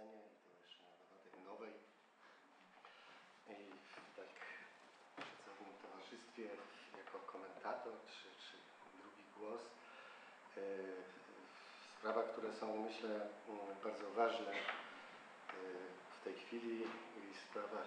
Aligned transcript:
scenie 0.00 0.22
i 0.22 0.44
to 0.44 0.50
jeszcze 0.62 0.80
na 1.36 1.50
nowej. 1.50 1.72
I 3.48 3.56
tak 4.16 4.28
w 5.16 5.16
pracownym 5.16 5.74
towarzystwie 5.82 6.44
jako 6.98 7.18
komentator 7.18 7.92
czy, 8.06 8.28
czy 8.44 8.56
drugi 9.02 9.24
głos. 9.38 9.60
E, 10.56 10.60
Sprawa, 11.98 12.22
które 12.22 12.52
są 12.52 12.80
myślę 12.82 13.08
mm, 13.48 13.76
bardzo 13.84 14.10
ważne 14.10 14.50
e, 14.52 14.56
w 16.20 16.24
tej 16.24 16.34
chwili 16.34 16.82
i 16.82 17.34
sprawach, 17.50 17.86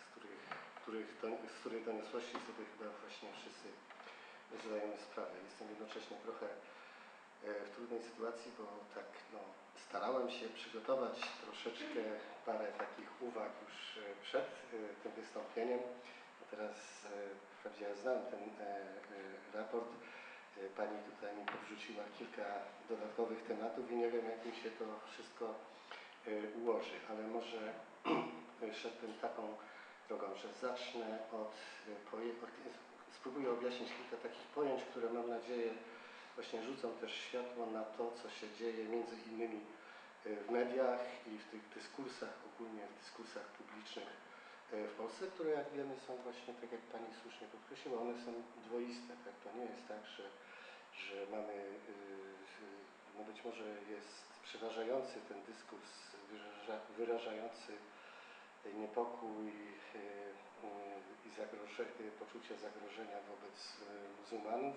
z 0.00 0.10
których, 0.10 0.40
których, 0.82 1.20
don- 1.20 1.48
z 1.48 1.60
której 1.60 1.84
doniosłości 1.84 2.32
sobie 2.32 2.64
chyba 2.78 2.90
właśnie 3.00 3.28
wszyscy 3.32 3.68
zdajemy 4.66 4.96
sprawę. 4.96 5.30
Jestem 5.44 5.68
jednocześnie 5.68 6.16
trochę 6.16 6.46
w 7.42 7.70
trudnej 7.74 8.02
sytuacji, 8.02 8.52
bo 8.58 8.64
tak 8.94 9.06
no, 9.32 9.38
starałem 9.88 10.30
się 10.30 10.48
przygotować 10.48 11.16
troszeczkę 11.44 12.00
parę 12.46 12.66
takich 12.78 13.22
uwag 13.22 13.52
już 13.64 13.96
e, 13.96 14.22
przed 14.22 14.44
e, 14.44 15.02
tym 15.02 15.12
wystąpieniem. 15.12 15.80
A 16.42 16.50
teraz 16.50 16.76
e, 17.04 17.08
wprawdzie 17.58 17.84
ja 17.84 17.94
znam 17.94 18.18
ten 18.30 18.40
e, 18.40 18.70
e, 18.70 19.58
raport. 19.58 19.88
E, 20.58 20.68
Pani 20.76 20.98
tutaj 21.10 21.36
mi 21.36 21.44
podrzuciła 21.46 22.04
kilka 22.18 22.44
dodatkowych 22.88 23.42
tematów 23.42 23.90
i 23.90 23.96
nie 23.96 24.10
wiem, 24.10 24.24
jak 24.30 24.46
mi 24.46 24.62
się 24.62 24.70
to 24.70 24.84
wszystko 25.12 25.54
e, 26.26 26.30
ułoży, 26.58 26.96
ale 27.10 27.26
może 27.26 27.60
e, 28.62 28.74
szedłbym 28.74 29.14
taką 29.20 29.56
drogą, 30.08 30.26
że 30.34 30.48
zacznę 30.52 31.06
e, 31.06 31.36
od 31.36 31.54
spróbuję 33.12 33.50
objaśnić 33.50 33.88
kilka 33.88 34.28
takich 34.28 34.46
pojęć, 34.46 34.82
które 34.82 35.12
mam 35.12 35.28
nadzieję 35.28 35.70
właśnie 36.40 36.62
rzucą 36.62 36.86
też 37.02 37.12
światło 37.14 37.66
na 37.66 37.84
to, 37.84 38.12
co 38.22 38.30
się 38.30 38.46
dzieje 38.58 38.84
między 38.84 39.16
innymi 39.30 39.60
e, 40.26 40.36
w 40.44 40.50
mediach 40.50 41.02
i 41.26 41.38
w 41.38 41.46
tych 41.52 41.64
dyskursach, 41.76 42.34
ogólnie 42.50 42.82
w 42.86 42.98
dyskursach 43.00 43.46
publicznych 43.58 44.10
e, 44.72 44.88
w 44.92 44.94
Polsce, 45.00 45.26
które 45.26 45.50
jak 45.50 45.68
wiemy 45.76 45.94
są 46.06 46.16
właśnie, 46.16 46.54
tak 46.60 46.72
jak 46.72 46.80
Pani 46.80 47.10
słusznie 47.22 47.46
podkreśliła, 47.54 48.00
one 48.00 48.14
są 48.24 48.30
dwoiste. 48.66 49.12
Tak? 49.24 49.34
To 49.44 49.48
nie 49.58 49.66
jest 49.72 49.84
tak, 49.88 50.02
że, 50.16 50.24
że 51.02 51.16
mamy, 51.34 51.52
y, 51.52 53.18
no 53.18 53.24
być 53.30 53.44
może 53.44 53.66
jest 53.94 54.22
przeważający 54.48 55.14
ten 55.28 55.38
dyskurs 55.50 55.90
wyraża, 56.30 56.76
wyrażający 56.98 57.72
niepokój 58.82 59.46
i 62.06 62.10
poczucie 62.20 62.54
zagrożenia 62.56 63.18
wobec 63.30 63.56
muzułmanów 64.20 64.76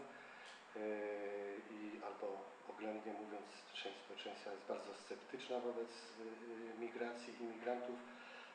i 1.72 2.02
albo 2.06 2.38
oględnie 2.70 3.14
mówiąc 3.14 3.50
część 3.74 3.98
społeczeństwa 3.98 4.52
jest 4.52 4.66
bardzo 4.68 4.94
sceptyczna 4.94 5.60
wobec 5.60 5.90
y, 5.90 6.76
y, 6.76 6.80
migracji 6.80 7.34
imigrantów, 7.42 8.00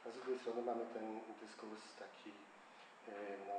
a 0.06 0.10
z 0.10 0.14
drugiej 0.14 0.38
strony 0.38 0.62
mamy 0.62 0.84
ten 0.94 1.20
dyskurs 1.40 1.80
taki 1.98 2.30
y, 2.30 3.12
no, 3.48 3.58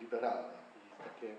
liberalny 0.00 0.54
i 0.86 1.02
takie 1.08 1.36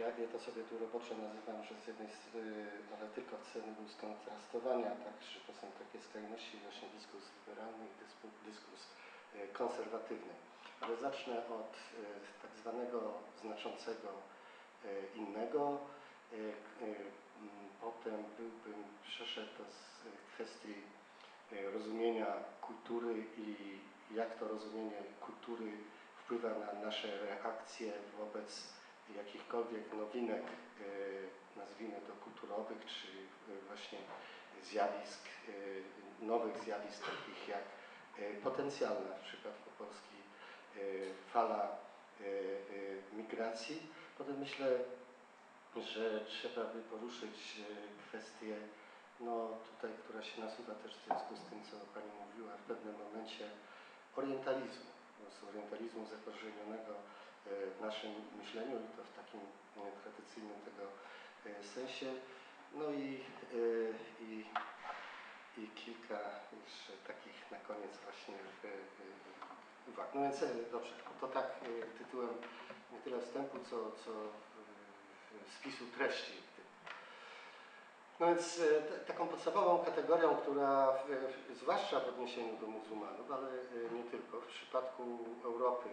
ja, 0.00 0.06
to 0.32 0.38
sobie 0.40 0.62
tu 0.62 0.78
roboczo 0.78 1.14
nazywam, 1.14 1.64
że 1.64 1.74
z 1.74 1.86
jednej 1.86 2.10
strony, 2.10 2.66
ale 2.94 3.10
tylko 3.10 3.36
w 3.36 3.52
celu 3.52 3.88
skontrastowania, 3.88 4.90
tak, 4.90 5.16
że 5.32 5.40
to 5.46 5.52
są 5.60 5.66
takie 5.82 5.98
skrajności 6.06 6.58
właśnie 6.58 6.88
dyskurs 6.88 7.24
liberalny 7.38 7.84
i 7.86 8.04
dysku, 8.04 8.28
dyskurs 8.46 8.82
konserwatywny. 9.52 10.34
Ale 10.80 10.96
zacznę 10.96 11.38
od 11.48 11.72
e, 11.72 12.42
tak 12.42 12.50
zwanego 12.56 13.12
znaczącego 13.42 14.08
e, 14.84 15.16
innego. 15.16 15.78
E, 16.32 16.36
Potem 17.80 18.24
byłbym 18.38 18.84
przeszedł 19.02 19.50
do 19.58 19.64
kwestii 20.34 20.74
rozumienia 21.72 22.26
kultury 22.60 23.24
i 23.36 23.78
jak 24.14 24.38
to 24.38 24.48
rozumienie 24.48 25.02
kultury 25.20 25.72
wpływa 26.16 26.48
na 26.48 26.72
nasze 26.72 27.26
reakcje 27.26 27.92
wobec 28.18 28.72
jakichkolwiek 29.16 29.92
nowinek, 29.92 30.42
nazwijmy 31.56 32.00
to 32.00 32.12
kulturowych, 32.24 32.86
czy 32.86 33.06
właśnie 33.68 33.98
zjawisk, 34.62 35.20
nowych 36.20 36.58
zjawisk 36.58 37.00
takich 37.00 37.48
jak 37.48 37.64
e, 38.18 38.34
potencjalna 38.34 39.14
w 39.14 39.20
przypadku 39.20 39.70
Polski 39.78 40.15
fala 41.32 41.78
e, 42.20 42.24
e, 42.24 43.16
migracji. 43.16 43.82
Potem 44.18 44.38
myślę, 44.38 44.66
że 45.76 46.24
trzeba 46.24 46.64
by 46.64 46.80
poruszyć 46.82 47.60
e, 47.60 48.08
kwestię, 48.08 48.56
no 49.20 49.48
tutaj, 49.70 49.90
która 50.04 50.22
się 50.22 50.40
nasuwa 50.40 50.74
też 50.74 50.96
w 50.96 51.04
związku 51.04 51.36
z 51.36 51.42
tym, 51.50 51.64
co 51.64 51.76
Pani 51.94 52.12
mówiła 52.26 52.56
w 52.56 52.62
pewnym 52.70 52.94
momencie, 53.04 53.50
orientalizmu, 54.16 54.90
prostu 55.20 55.48
orientalizmu 55.48 56.06
zakorzenionego 56.06 56.92
e, 56.94 57.00
w 57.78 57.80
naszym 57.80 58.12
myśleniu 58.38 58.76
i 58.76 58.96
to 58.96 59.02
w 59.04 59.12
takim 59.20 59.40
e, 59.40 59.80
tradycyjnym 60.02 60.60
tego 60.68 60.84
e, 61.46 61.64
sensie. 61.64 62.06
No 62.74 62.90
i, 62.90 63.20
e, 63.52 63.66
i, 64.28 64.44
i 65.58 65.68
kilka 65.68 66.20
jeszcze 66.62 66.92
takich 67.06 67.50
na 67.50 67.58
koniec 67.58 67.94
właśnie 68.04 68.34
e, 68.34 68.68
e, 68.68 69.65
uwag. 69.88 70.14
No 70.14 70.22
więc 70.22 70.42
e, 70.42 70.48
dobrze, 70.72 70.92
to 71.20 71.28
tak 71.28 71.44
e, 71.44 71.98
tytułem 71.98 72.28
nie 72.92 72.98
tyle 72.98 73.20
wstępu, 73.20 73.58
co, 73.70 73.76
co 73.76 74.10
e, 74.10 75.50
spisu 75.58 75.84
treści. 75.98 76.32
No 78.20 78.26
więc 78.26 78.60
taką 79.06 79.28
podstawową 79.28 79.84
kategorią, 79.84 80.36
która 80.36 80.92
w, 80.92 81.56
zwłaszcza 81.56 82.00
w 82.00 82.08
odniesieniu 82.08 82.56
do 82.56 82.66
muzułmanów, 82.66 83.32
ale 83.32 83.48
nie 83.92 84.04
tylko, 84.10 84.40
w 84.40 84.46
przypadku 84.46 85.18
Europy 85.44 85.88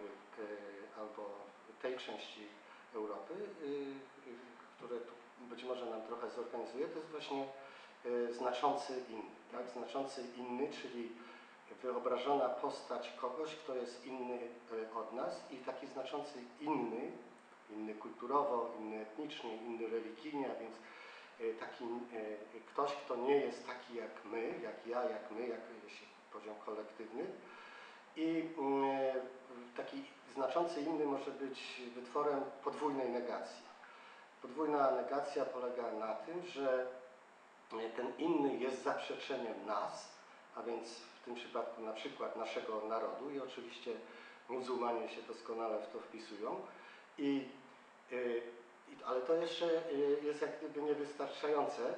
albo 0.98 1.30
tej 1.82 1.96
części 1.96 2.48
Europy, 2.94 3.34
które 4.76 5.00
tu 5.00 5.12
być 5.40 5.64
może 5.64 5.86
nam 5.86 6.02
trochę 6.02 6.30
zorganizuje, 6.30 6.88
to 6.88 6.98
jest 6.98 7.10
właśnie 7.10 7.48
znaczący 8.30 8.92
inny. 9.10 9.30
Tak? 9.52 9.70
Znaczący 9.70 10.24
inny, 10.36 10.68
czyli 10.72 11.12
wyobrażona 11.82 12.48
postać 12.48 13.12
kogoś, 13.20 13.56
kto 13.56 13.74
jest 13.74 14.06
inny 14.06 14.38
e, 14.72 14.98
od 14.98 15.12
nas 15.12 15.52
i 15.52 15.56
taki 15.56 15.86
znaczący 15.86 16.38
inny, 16.60 17.12
inny 17.70 17.94
kulturowo, 17.94 18.70
inny 18.78 19.00
etnicznie, 19.00 19.56
inny 19.56 19.88
religijnie, 19.88 20.50
a 20.50 20.60
więc 20.60 20.76
e, 21.40 21.60
taki 21.60 21.84
e, 21.84 22.60
ktoś, 22.72 22.92
kto 22.92 23.16
nie 23.16 23.36
jest 23.36 23.66
taki 23.66 23.94
jak 23.94 24.24
my, 24.24 24.60
jak 24.62 24.86
ja, 24.86 25.04
jak 25.04 25.30
my, 25.30 25.46
jak 25.48 25.60
jeśli 25.84 26.06
poziom 26.32 26.54
kolektywny. 26.66 27.24
I 28.16 28.48
mm, 28.58 29.20
taki 29.76 30.04
znaczący 30.34 30.80
inny 30.80 31.04
może 31.04 31.30
być 31.30 31.82
wytworem 31.94 32.40
podwójnej 32.64 33.08
negacji. 33.08 33.64
Podwójna 34.42 34.90
negacja 34.90 35.44
polega 35.44 35.92
na 35.92 36.14
tym, 36.14 36.42
że 36.42 36.86
ten 37.96 38.12
inny 38.18 38.56
jest 38.56 38.82
zaprzeczeniem 38.82 39.66
nas, 39.66 40.13
a 40.56 40.62
więc 40.62 40.88
w 40.98 41.24
tym 41.24 41.34
przypadku 41.34 41.82
na 41.82 41.92
przykład 41.92 42.36
naszego 42.36 42.80
narodu 42.88 43.30
i 43.30 43.40
oczywiście 43.40 43.90
muzułmanie 44.48 45.08
się 45.08 45.22
doskonale 45.22 45.78
w 45.78 45.92
to 45.92 46.00
wpisują. 46.00 46.60
I, 47.18 47.48
y, 48.12 48.42
ale 49.06 49.20
to 49.20 49.34
jeszcze 49.34 49.66
y, 49.66 50.18
jest 50.22 50.42
jak 50.42 50.58
gdyby 50.58 50.82
niewystarczające. 50.82 51.94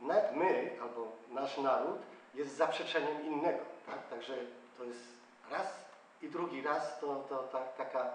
Nawet 0.00 0.36
my, 0.36 0.76
albo 0.82 1.12
nasz 1.30 1.58
naród 1.58 1.98
jest 2.34 2.56
zaprzeczeniem 2.56 3.26
innego. 3.26 3.64
Tak? 3.86 4.08
Także 4.08 4.34
to 4.78 4.84
jest 4.84 5.04
raz 5.50 5.88
i 6.22 6.28
drugi 6.28 6.62
raz 6.62 7.00
to, 7.00 7.24
to 7.28 7.42
ta, 7.42 7.58
taka 7.58 8.00
e, 8.00 8.10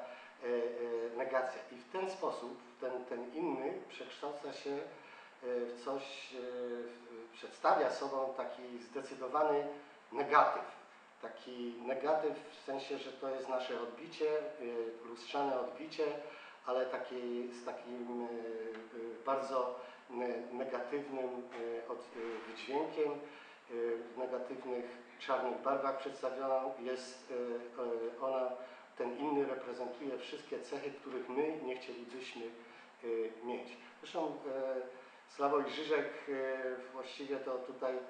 negacja. 1.17 1.61
I 1.71 1.75
w 1.75 1.91
ten 1.91 2.11
sposób 2.11 2.57
ten, 2.81 3.05
ten 3.05 3.33
inny 3.33 3.73
przekształca 3.89 4.53
się 4.53 4.77
coś, 5.85 6.33
e, 6.33 7.33
przedstawia 7.33 7.91
sobą 7.91 8.33
taki 8.37 8.79
zdecydowany 8.79 9.67
negatyw. 10.11 10.83
Taki 11.21 11.75
negatyw 11.85 12.33
w 12.51 12.65
sensie, 12.65 12.97
że 12.97 13.11
to 13.11 13.29
jest 13.29 13.49
nasze 13.49 13.81
odbicie, 13.81 14.39
e, 14.39 14.43
lustrzane 15.07 15.59
odbicie, 15.59 16.05
ale 16.65 16.85
taki, 16.85 17.47
z 17.61 17.65
takim 17.65 18.21
e, 18.21 18.25
e, 18.25 19.25
bardzo 19.25 19.79
ne- 20.09 20.41
negatywnym 20.51 21.25
e, 21.27 21.91
e, 21.91 22.47
wydźwiękiem, 22.47 23.11
e, 23.11 23.15
w 24.13 24.17
negatywnych 24.17 24.85
czarnych 25.19 25.61
barwach 25.61 25.97
przedstawiona 25.97 26.61
jest 26.79 27.31
e, 27.31 27.35
e, 28.17 28.21
ona, 28.21 28.49
ten 28.97 29.17
inny 29.17 29.45
reprezentuje 29.45 30.17
wszystkie 30.17 30.59
cechy, 30.59 30.91
których 30.91 31.29
my 31.29 31.57
nie 31.63 31.77
chcielibyśmy 31.77 32.43
e, 32.45 33.45
mieć. 33.45 33.77
Zresztą 34.01 34.27
e, 34.27 35.02
Sławoj 35.35 35.63
Żyżek 35.69 36.09
e, 36.29 36.91
właściwie 36.93 37.37
to 37.37 37.57
tutaj 37.57 37.95
e, 37.95 38.01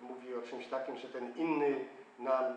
mówi 0.00 0.34
o 0.34 0.42
czymś 0.42 0.66
takim, 0.66 0.98
że 0.98 1.08
ten 1.08 1.36
inny 1.36 1.84
nam 2.18 2.44
e, 2.44 2.56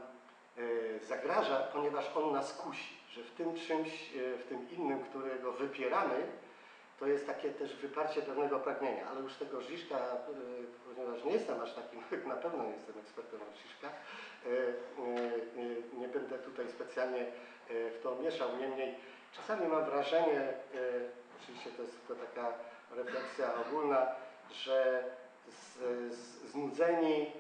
zagraża, 1.00 1.60
ponieważ 1.74 2.16
on 2.16 2.32
nas 2.34 2.54
kusi, 2.54 2.98
że 3.10 3.24
w 3.24 3.32
tym 3.32 3.56
czymś, 3.56 4.12
w 4.14 4.44
tym 4.50 4.70
innym, 4.70 5.04
którego 5.04 5.52
wypieramy, 5.52 6.28
to 7.00 7.08
jest 7.08 7.28
takie 7.28 7.50
też 7.50 7.76
wyparcie 7.76 8.22
pewnego 8.22 8.60
pragnienia, 8.60 9.08
ale 9.12 9.22
już 9.22 9.34
tego 9.34 9.58
y, 9.60 9.64
ponieważ 10.96 11.24
nie 11.24 11.32
jestem 11.32 11.62
aż 11.62 11.74
takim, 11.74 12.04
na 12.28 12.36
pewno 12.36 12.64
nie 12.64 12.74
jestem 12.74 13.00
ekspertem 13.00 13.42
od 13.42 13.58
y, 15.58 16.00
nie 16.00 16.08
będę 16.08 16.38
tutaj 16.38 16.70
specjalnie 16.70 17.26
w 17.70 18.00
to 18.04 18.16
mieszał, 18.16 18.50
niemniej 18.60 18.96
czasami 19.32 19.68
mam 19.68 19.86
wrażenie, 19.86 20.54
oczywiście 21.42 21.70
to 21.72 21.82
jest 21.82 22.08
tylko 22.08 22.26
taka 22.26 22.54
refleksja 22.92 23.48
ogólna, 23.68 24.08
że 24.52 25.04
z, 25.48 25.78
z, 26.14 26.52
znudzeni 26.52 27.32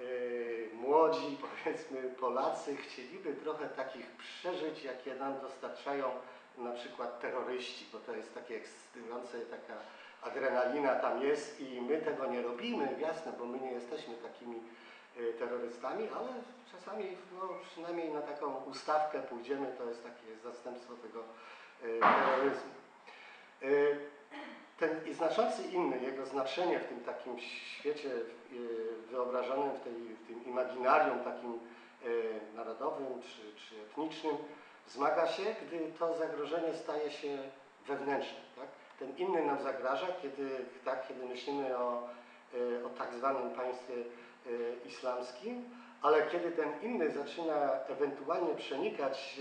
y, 0.00 0.70
młodzi, 0.74 1.38
powiedzmy 1.64 2.02
Polacy 2.02 2.76
chcieliby 2.76 3.34
trochę 3.34 3.68
takich 3.68 4.06
przeżyć, 4.10 4.84
jakie 4.84 5.14
nam 5.14 5.40
dostarczają 5.40 6.10
na 6.58 6.72
przykład 6.72 7.20
terroryści, 7.20 7.86
bo 7.92 7.98
to 7.98 8.16
jest 8.16 8.34
takie 8.34 8.56
ekscytujące, 8.56 9.40
taka 9.40 9.74
adrenalina 10.22 10.94
tam 10.94 11.22
jest 11.22 11.60
i 11.60 11.80
my 11.80 11.98
tego 11.98 12.26
nie 12.26 12.42
robimy, 12.42 12.96
jasne, 13.00 13.32
bo 13.38 13.44
my 13.44 13.60
nie 13.60 13.72
jesteśmy 13.72 14.14
takimi 14.14 14.56
y, 15.16 15.32
terrorystami, 15.38 16.08
ale 16.16 16.28
czasami 16.72 17.16
no, 17.32 17.48
przynajmniej 17.62 18.12
na 18.12 18.22
taką 18.22 18.54
ustawkę 18.64 19.22
pójdziemy, 19.22 19.66
to 19.78 19.84
jest 19.84 20.02
takie 20.02 20.38
zastępstwo 20.42 20.94
tego 20.94 21.20
y, 21.84 22.00
terroryzmu. 22.00 22.83
Y, 23.64 23.96
ten 24.78 25.06
i 25.06 25.14
znaczący 25.14 25.62
inny, 25.62 25.98
jego 25.98 26.26
znaczenie 26.26 26.78
w 26.78 26.84
tym 26.84 27.00
takim 27.00 27.38
świecie 27.40 28.08
y, 28.08 28.22
wyobrażonym, 29.10 29.70
w, 29.76 29.80
tej, 29.80 29.92
w 29.92 30.26
tym 30.26 30.44
imaginarium 30.44 31.18
takim 31.18 31.58
y, 32.06 32.40
narodowym 32.56 33.22
czy, 33.22 33.66
czy 33.68 33.82
etnicznym, 33.82 34.36
wzmaga 34.86 35.28
się, 35.28 35.42
gdy 35.66 35.92
to 35.98 36.16
zagrożenie 36.16 36.74
staje 36.74 37.10
się 37.10 37.38
wewnętrzne. 37.86 38.38
Tak? 38.56 38.66
Ten 38.98 39.16
inny 39.16 39.44
nam 39.44 39.62
zagraża, 39.62 40.06
kiedy, 40.22 40.50
tak, 40.84 41.08
kiedy 41.08 41.26
myślimy 41.26 41.78
o, 41.78 42.08
o 42.86 42.88
tak 42.98 43.14
zwanym 43.14 43.50
państwie 43.50 43.94
islamskim, 44.86 45.64
ale 46.02 46.26
kiedy 46.26 46.50
ten 46.50 46.68
inny 46.82 47.10
zaczyna 47.10 47.70
ewentualnie 47.88 48.54
przenikać 48.54 49.40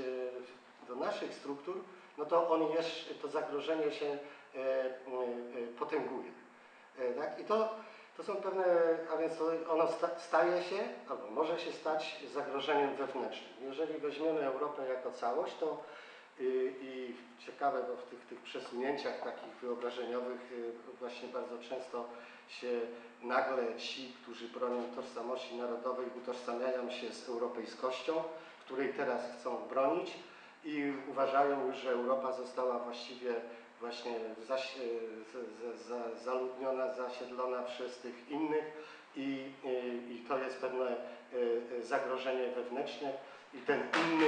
do 0.88 0.96
naszych 0.96 1.34
struktur, 1.34 1.84
no 2.18 2.26
to 2.26 2.50
on 2.50 2.72
jeszcze, 2.72 3.16
to 3.16 3.28
zagrożenie 3.28 3.92
się 3.92 4.06
e, 4.06 4.60
e, 4.60 4.98
potęguje. 5.80 6.32
E, 7.00 7.14
Tak? 7.14 7.40
I 7.40 7.44
to, 7.44 7.76
to 8.18 8.24
są 8.24 8.36
pewne, 8.36 8.66
a 9.14 9.18
więc 9.18 9.34
ono 9.70 9.88
sta, 9.88 10.10
staje 10.20 10.64
się, 10.64 10.80
albo 11.10 11.28
może 11.32 11.60
się 11.60 11.72
stać 11.72 12.20
zagrożeniem 12.34 12.96
wewnętrznym. 12.96 13.54
Jeżeli 13.62 14.00
weźmiemy 14.00 14.40
Europę 14.46 14.88
jako 14.90 15.12
całość, 15.12 15.56
to 15.60 15.84
i, 16.40 16.74
i 16.82 17.16
ciekawe, 17.46 17.84
bo 17.88 17.96
w 17.96 18.04
tych, 18.04 18.26
tych 18.26 18.40
przesunięciach 18.42 19.24
takich 19.24 19.56
wyobrażeniowych 19.62 20.52
y, 20.52 20.72
właśnie 21.00 21.28
bardzo 21.28 21.58
często 21.70 22.06
się 22.48 22.82
nagle 23.22 23.76
ci, 23.76 24.14
którzy 24.24 24.48
bronią 24.48 24.84
tożsamości 24.96 25.56
narodowej, 25.56 26.06
utożsamiają 26.18 26.92
się 26.92 27.12
z 27.12 27.30
europejskością, 27.30 28.24
której 28.66 28.94
teraz 28.94 29.22
chcą 29.40 29.68
bronić 29.70 30.14
i 30.66 30.94
uważają 31.12 31.74
że 31.74 31.92
Europa 31.92 32.32
została 32.32 32.80
właściwie 32.80 33.34
właśnie 33.80 34.12
zaś, 34.48 34.76
z, 35.32 35.32
z, 35.32 35.88
za, 35.88 36.16
zaludniona, 36.24 36.94
zasiedlona 36.94 37.64
przez 37.64 37.98
tych 37.98 38.30
innych 38.30 38.64
i, 39.16 39.52
i, 39.64 40.14
i 40.14 40.26
to 40.28 40.40
jest 40.40 40.58
pewne 40.58 40.86
e, 40.88 41.82
zagrożenie 41.82 42.48
wewnętrzne 42.48 43.14
i 43.54 43.58
ten 43.58 43.80
inny 43.80 44.28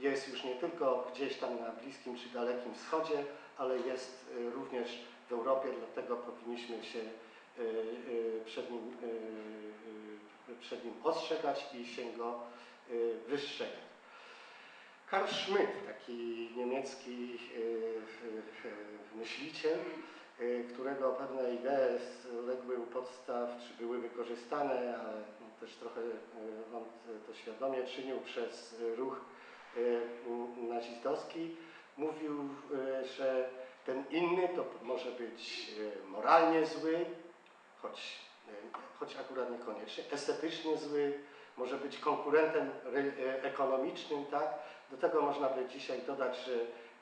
jest 0.00 0.28
już 0.28 0.44
nie 0.44 0.54
tylko 0.54 1.10
gdzieś 1.14 1.36
tam 1.36 1.60
na 1.60 1.70
Bliskim 1.70 2.18
czy 2.18 2.28
Dalekim 2.28 2.74
Wschodzie, 2.74 3.24
ale 3.58 3.78
jest 3.78 4.26
e, 4.38 4.50
również 4.50 5.04
w 5.28 5.32
Europie, 5.32 5.68
dlatego 5.78 6.16
powinniśmy 6.16 6.84
się 6.84 6.98
e, 6.98 7.62
przed 8.44 8.70
nim, 8.70 8.96
przed 10.60 10.84
nim 10.84 10.94
ostrzegać 11.04 11.66
i 11.74 11.86
się 11.86 12.12
go 12.12 12.40
wystrzegać. 13.28 13.91
Karl 15.12 15.26
Schmidt, 15.26 15.86
taki 15.86 16.50
niemiecki 16.56 17.38
e, 19.14 19.16
myśliciel, 19.16 19.78
e, 19.78 20.64
którego 20.64 21.12
pewne 21.12 21.54
idee 21.54 21.98
legły 22.46 22.76
u 22.76 22.86
podstaw, 22.86 23.50
czy 23.60 23.84
były 23.84 23.98
wykorzystane, 23.98 24.98
ale 24.98 25.22
też 25.60 25.76
trochę 25.76 26.00
e, 26.00 26.76
on 26.76 26.84
to 27.26 27.34
świadomie 27.34 27.84
czynił 27.84 28.20
przez 28.20 28.82
ruch 28.96 29.20
nazistowski, 30.68 31.56
mówił, 31.96 32.48
że 33.16 33.50
ten 33.86 34.04
inny 34.10 34.48
to 34.48 34.64
może 34.82 35.10
być 35.10 35.70
moralnie 36.08 36.66
zły, 36.66 37.04
choć, 37.82 38.18
choć 38.98 39.16
akurat 39.16 39.50
niekoniecznie, 39.50 40.04
estetycznie 40.12 40.76
zły, 40.76 41.18
może 41.56 41.76
być 41.76 41.98
konkurentem 41.98 42.70
re- 42.92 43.12
e, 43.26 43.42
ekonomicznym, 43.42 44.24
tak? 44.24 44.48
Do 44.90 44.96
tego 44.96 45.22
można 45.22 45.48
by 45.48 45.66
dzisiaj 45.68 46.02
dodać, 46.06 46.36
że 46.44 46.52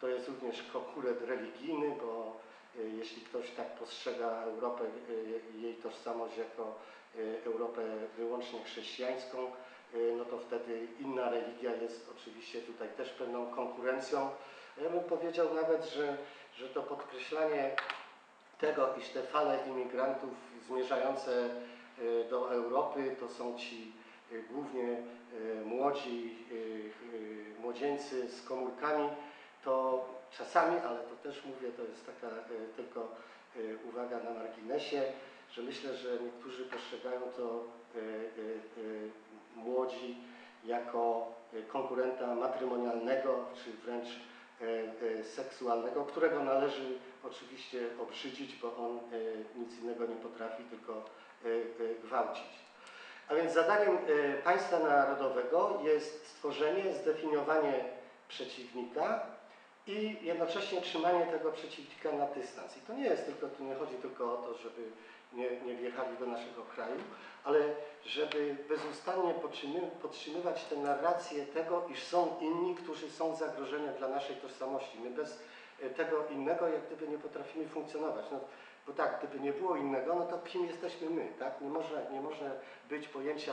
to 0.01 0.09
jest 0.09 0.29
również 0.29 0.63
konkurent 0.73 1.23
religijny, 1.23 1.97
bo 2.01 2.37
e, 2.79 2.83
jeśli 2.83 3.23
ktoś 3.23 3.51
tak 3.51 3.67
postrzega 3.67 4.43
Europę 4.43 4.85
e, 4.85 5.59
jej 5.59 5.75
tożsamość 5.75 6.37
jako 6.37 6.75
Europę 7.47 7.83
wyłącznie 8.17 8.65
chrześcijańską, 8.65 9.51
no 10.19 10.25
to 10.25 10.39
wtedy 10.39 10.87
inna 11.01 11.31
religia 11.31 11.75
jest 11.77 12.11
oczywiście 12.17 12.61
tutaj 12.61 12.89
też 12.89 13.11
pewną 13.11 13.47
konkurencją. 13.47 14.31
Ja 14.83 14.91
bym 14.91 15.01
powiedział 15.05 15.55
nawet, 15.55 15.85
że, 15.85 16.17
że 16.55 16.69
to 16.69 16.83
podkreślanie 16.83 17.77
tego, 18.61 18.95
iż 18.99 19.09
te 19.09 19.23
fale 19.23 19.59
imigrantów 19.69 20.31
zmierzające 20.67 21.49
do 22.31 22.53
Europy 22.53 23.17
to 23.21 23.29
są 23.29 23.59
ci 23.59 23.93
głównie 24.51 24.89
e, 24.89 25.65
młodzi 25.65 26.37
e, 26.51 27.57
e, 27.57 27.61
młodzieńcy 27.61 28.31
z 28.31 28.43
komórkami, 28.43 29.09
to 29.65 30.05
czasami, 30.31 30.79
ale 30.79 30.99
to 30.99 31.17
też 31.23 31.45
mówię, 31.45 31.69
to 31.77 31.83
jest 31.83 32.07
taka 32.07 32.29
tylko 32.77 33.09
uwaga 33.89 34.19
na 34.19 34.31
marginesie, 34.31 35.03
że 35.51 35.63
myślę, 35.63 35.95
że 35.95 36.19
niektórzy 36.25 36.65
postrzegają 36.65 37.21
to 37.21 37.65
młodzi 39.57 40.17
jako 40.65 41.33
konkurenta 41.69 42.35
matrymonialnego, 42.35 43.45
czy 43.55 43.73
wręcz 43.73 44.09
seksualnego, 45.23 46.05
którego 46.05 46.45
należy 46.45 46.99
oczywiście 47.25 47.89
obrzydzić, 48.03 48.57
bo 48.57 48.77
on 48.77 48.99
nic 49.57 49.79
innego 49.79 50.07
nie 50.07 50.17
potrafi, 50.17 50.65
tylko 50.65 51.05
gwałcić. 52.05 52.70
A 53.31 53.35
więc 53.35 53.53
zadaniem 53.53 53.97
e, 53.97 54.43
państwa 54.43 54.79
narodowego 54.79 55.81
jest 55.85 56.27
stworzenie, 56.27 56.93
zdefiniowanie 56.95 57.85
przeciwnika 58.29 59.27
i 59.87 60.17
jednocześnie 60.23 60.81
trzymanie 60.81 61.27
tego 61.27 61.53
przeciwnika 61.53 62.13
na 62.13 62.27
dystans. 62.27 62.77
I 62.77 62.81
to 62.81 62.93
nie 62.93 63.05
jest 63.05 63.27
tylko, 63.27 63.49
tu 63.49 63.65
nie 63.65 63.75
chodzi 63.75 63.95
tylko 63.95 64.35
o 64.35 64.37
to, 64.37 64.55
żeby 64.55 64.83
nie, 65.33 65.61
nie 65.61 65.75
wjechali 65.75 66.17
do 66.19 66.27
naszego 66.27 66.63
kraju, 66.63 66.97
ale 67.45 67.61
żeby 68.07 68.57
bezustannie 68.69 69.35
podtrzymy- 69.35 69.91
podtrzymywać 70.03 70.65
tę 70.65 70.77
narrację 70.77 71.47
tego, 71.47 71.87
iż 71.89 72.03
są 72.03 72.37
inni, 72.41 72.75
którzy 72.75 73.11
są 73.11 73.37
zagrożeniem 73.37 73.95
dla 73.95 74.09
naszej 74.09 74.37
tożsamości. 74.37 74.99
My 75.01 75.11
bez 75.11 75.39
e, 75.83 75.91
tego 75.91 76.27
innego 76.31 76.69
jak 76.69 76.87
gdyby 76.87 77.09
nie 77.09 77.19
potrafimy 77.19 77.69
funkcjonować. 77.69 78.25
No, 78.33 78.41
bo 78.91 78.97
tak, 78.97 79.19
gdyby 79.19 79.41
nie 79.41 79.53
było 79.53 79.77
innego, 79.77 80.15
no 80.15 80.27
to 80.27 80.39
kim 80.39 80.67
jesteśmy 80.67 81.11
my, 81.11 81.33
tak? 81.39 81.61
Nie 81.61 81.69
może, 81.69 82.07
nie 82.13 82.21
może 82.21 82.61
być 82.89 83.09
pojęcia 83.09 83.53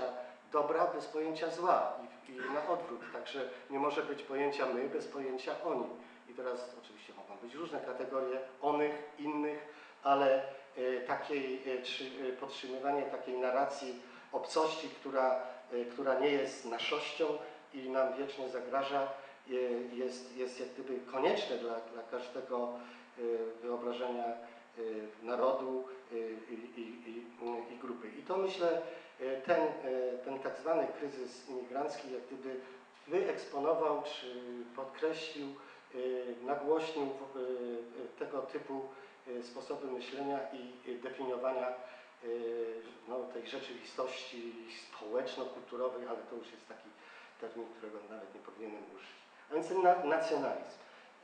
dobra 0.52 0.88
bez 0.88 1.06
pojęcia 1.06 1.50
zła 1.50 1.94
i, 2.28 2.32
i 2.32 2.36
na 2.36 2.68
odwrót. 2.68 3.02
Także 3.14 3.50
nie 3.70 3.80
może 3.80 4.04
być 4.04 4.24
pojęcia 4.24 4.66
my 4.66 4.90
bez 4.90 5.08
pojęcia 5.08 5.64
oni. 5.64 5.86
I 6.30 6.34
teraz 6.34 6.76
oczywiście 6.84 7.14
mogą 7.14 7.42
być 7.42 7.54
różne 7.54 7.80
kategorie 7.80 8.40
onych, 8.62 9.04
innych, 9.20 9.60
ale 10.04 10.44
e, 10.78 11.02
takiej, 11.08 11.64
e, 11.68 12.30
e, 12.30 12.34
podtrzymywanie 12.34 13.02
takiej 13.02 13.38
narracji 13.38 14.02
obcości, 14.32 14.90
która, 14.90 15.42
która 15.92 16.20
nie 16.20 16.30
jest 16.30 16.66
naszością 16.66 17.26
i 17.74 17.90
nam 17.90 18.14
wiecznie 18.14 18.50
zagraża, 18.50 19.08
jest, 19.94 20.38
jest 20.38 20.60
jak 20.60 20.70
gdyby 20.70 21.12
konieczne 21.12 21.58
dla, 21.58 21.80
dla 21.80 22.04
każdego 22.12 22.70
wyobrażenia 23.62 24.24
narodu 25.24 25.84
e, 26.12 26.16
i, 26.54 26.82
i, 26.82 27.74
i, 27.74 27.78
grupy. 27.78 28.08
I 28.20 28.24
to 28.24 28.38
myślę, 28.38 28.82
e, 29.20 29.42
ten, 29.42 29.68
ten 30.26 30.40
tak 30.40 30.58
zwany 30.60 30.88
kryzys 31.00 31.50
imigrancki 31.50 32.14
jak 32.14 32.22
gdyby 32.26 32.60
wyeksponował 33.08 34.04
czy 34.04 34.36
podkreślił, 34.76 35.48
nagłośnił 36.46 37.10
tego 38.20 38.42
typu 38.42 38.82
sposoby 39.44 39.88
myślenia 39.88 40.40
i 40.54 40.96
definiowania 40.96 41.74
no, 43.08 43.20
tej 43.34 43.48
rzeczywistości 43.48 44.54
społeczno-kulturowej, 44.88 46.08
ale 46.08 46.18
to 46.18 46.36
już 46.36 46.52
jest 46.52 46.68
taki 46.68 46.90
termin, 47.42 47.68
którego 47.78 47.98
nawet 48.10 48.36
nie 48.36 48.42
powinienem 48.42 48.84
użyć. 48.96 49.10
A 49.52 49.54
więc 49.54 49.68
ten 49.68 49.82
na, 49.82 50.04
nacjonalizm. 50.04 50.78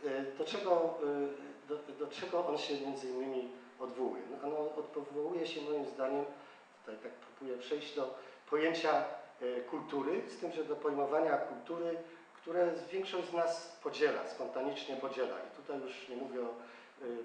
Y, 0.05 0.37
do 0.37 0.45
czego, 0.45 0.99
y, 1.03 1.67
do, 1.67 2.05
do 2.05 2.07
czego 2.07 2.47
on 2.47 2.57
się 2.57 2.81
między 2.81 3.09
innymi 3.09 3.51
odwołuje? 3.79 4.21
No, 4.41 4.57
on 4.57 4.67
odwołuje 4.95 5.47
się 5.47 5.61
moim 5.61 5.85
zdaniem, 5.85 6.25
tutaj 6.81 7.01
tak 7.03 7.11
próbuję 7.11 7.57
przejść 7.57 7.95
do 7.95 8.15
pojęcia 8.49 9.03
y, 9.41 9.63
kultury, 9.69 10.21
z 10.27 10.37
tym, 10.37 10.51
że 10.51 10.63
do 10.63 10.75
pojmowania 10.75 11.37
kultury, 11.37 11.97
które 12.41 12.73
większość 12.91 13.29
z 13.29 13.33
nas 13.33 13.79
podziela, 13.83 14.27
spontanicznie 14.27 14.95
podziela. 14.95 15.35
I 15.37 15.55
tutaj 15.55 15.79
już 15.79 16.09
nie 16.09 16.15
mówię 16.15 16.41
o 16.41 16.53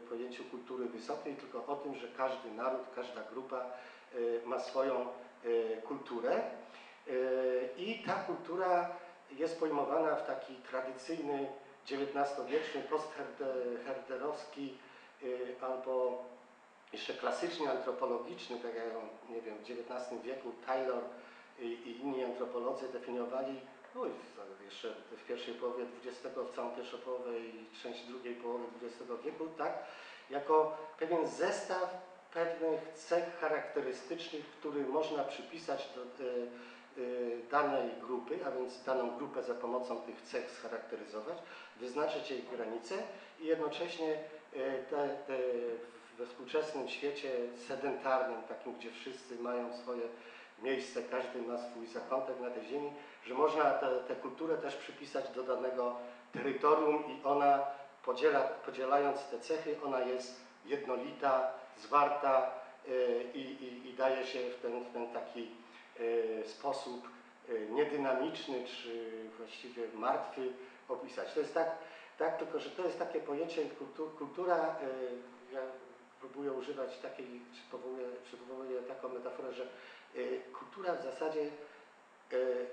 pojęciu 0.08 0.44
kultury 0.44 0.86
wysokiej, 0.86 1.34
tylko 1.34 1.66
o 1.66 1.76
tym, 1.76 1.94
że 1.94 2.08
każdy 2.16 2.50
naród, 2.50 2.80
każda 2.96 3.22
grupa 3.22 3.64
ma 4.44 4.58
swoją 4.58 5.06
kulturę. 5.84 6.42
I 7.76 8.02
ta 8.06 8.14
kultura 8.14 8.90
jest 9.30 9.60
pojmowana 9.60 10.14
w 10.14 10.26
taki 10.26 10.54
tradycyjny 10.54 11.48
XIX-wieczny, 11.90 12.82
postherderowski 12.90 14.78
y, 15.22 15.54
albo 15.60 16.24
jeszcze 16.92 17.14
klasycznie 17.14 17.70
antropologiczny, 17.70 18.56
tak 18.60 18.74
jak 18.74 18.84
nie 19.28 19.40
wiem, 19.40 19.58
w 19.58 19.60
XIX 19.60 20.22
wieku 20.22 20.52
Taylor 20.66 21.02
i, 21.58 22.00
inni 22.00 22.24
antropolodzy 22.24 22.88
definiowali, 22.88 23.60
no 23.94 24.06
jeszcze 24.64 24.94
w 25.10 25.26
pierwszej 25.26 25.54
połowie 25.54 25.84
XX, 26.04 26.36
w 26.52 26.56
całą 26.56 26.70
pierwszą 26.70 26.98
połowę 26.98 27.38
i 27.38 27.64
część 27.82 28.04
drugiej 28.04 28.34
połowy 28.34 28.64
XX 28.82 29.10
wieku, 29.24 29.46
tak, 29.58 29.84
jako 30.30 30.76
pewien 30.98 31.26
zestaw 31.26 32.08
pewnych 32.34 32.92
cech 32.94 33.38
charakterystycznych, 33.40 34.46
który 34.46 34.86
można 34.86 35.24
przypisać 35.24 35.88
do 35.94 36.24
y, 36.24 36.48
y, 36.98 37.42
danej 37.50 37.90
grupy, 38.00 38.38
a 38.46 38.50
więc 38.50 38.84
daną 38.84 39.16
grupę 39.16 39.42
za 39.42 39.54
pomocą 39.54 40.00
tych 40.00 40.22
cech 40.22 40.50
scharakteryzować, 40.50 41.38
wyznaczyć 41.80 42.30
jej 42.30 42.42
granice 42.42 42.94
i 43.40 43.46
jednocześnie 43.46 44.12
y, 44.12 44.84
te, 44.90 45.08
te 45.26 45.38
we 46.18 46.26
współczesnym 46.26 46.88
świecie 46.88 47.30
sedentarnym, 47.68 48.42
takim, 48.42 48.74
gdzie 48.74 48.90
wszyscy 48.90 49.36
mają 49.36 49.76
swoje 49.76 50.02
miejsce, 50.62 51.02
każdy 51.02 51.42
ma 51.42 51.58
swój 51.58 51.86
zakątek 51.86 52.40
na 52.40 52.50
tej 52.50 52.64
ziemi, 52.64 52.92
że 53.26 53.34
można 53.34 53.64
tę 54.08 54.16
kulturę 54.22 54.56
też 54.56 54.76
przypisać 54.76 55.28
do 55.34 55.42
danego 55.42 55.96
terytorium 56.32 57.04
i 57.10 57.24
ona 57.24 57.66
podziela, 58.04 58.40
podzielając 58.40 59.24
te 59.24 59.40
cechy, 59.40 59.76
ona 59.84 60.00
jest 60.00 60.40
jednolita, 60.66 61.52
zwarta 61.76 62.50
y, 62.88 63.24
i, 63.34 63.40
i, 63.40 63.88
i 63.88 63.94
daje 63.94 64.26
się 64.26 64.38
w 64.50 64.62
ten, 64.62 64.84
w 64.84 64.92
ten 64.92 65.12
taki 65.12 65.50
y, 66.00 66.42
sposób 66.46 67.08
niedynamiczny, 67.70 68.64
czy 68.64 69.10
właściwie 69.38 69.82
martwy 69.94 70.52
opisać. 70.88 71.34
To 71.34 71.40
jest 71.40 71.54
tak, 71.54 71.70
tak, 72.18 72.38
tylko 72.38 72.60
że 72.60 72.70
to 72.70 72.84
jest 72.84 72.98
takie 72.98 73.20
pojęcie 73.20 73.64
kultu, 73.64 74.10
kultura, 74.18 74.76
y, 75.52 75.54
ja 75.54 75.60
próbuję 76.20 76.52
używać 76.52 76.98
takiej, 76.98 77.26
czy 77.26 77.70
powołuję, 77.70 78.06
przywołuję 78.24 78.82
taką 78.82 79.08
metaforę, 79.08 79.52
że 79.52 79.66
y, 80.16 80.40
kultura 80.58 80.94
w 80.94 81.02
zasadzie 81.02 81.40
y, 82.32 82.66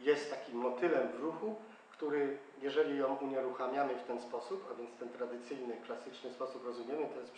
jest 0.00 0.30
takim 0.30 0.54
motylem 0.58 1.08
w 1.08 1.20
ruchu, 1.20 1.56
który, 1.90 2.38
jeżeli 2.62 2.98
ją 2.98 3.16
unieruchamiamy 3.16 3.94
w 3.94 4.04
ten 4.04 4.20
sposób, 4.20 4.68
a 4.70 4.74
więc 4.74 4.90
ten 4.98 5.08
tradycyjny, 5.08 5.76
klasyczny 5.86 6.32
sposób 6.32 6.64
rozumiemy, 6.64 7.06
to 7.14 7.20
jest 7.20 7.32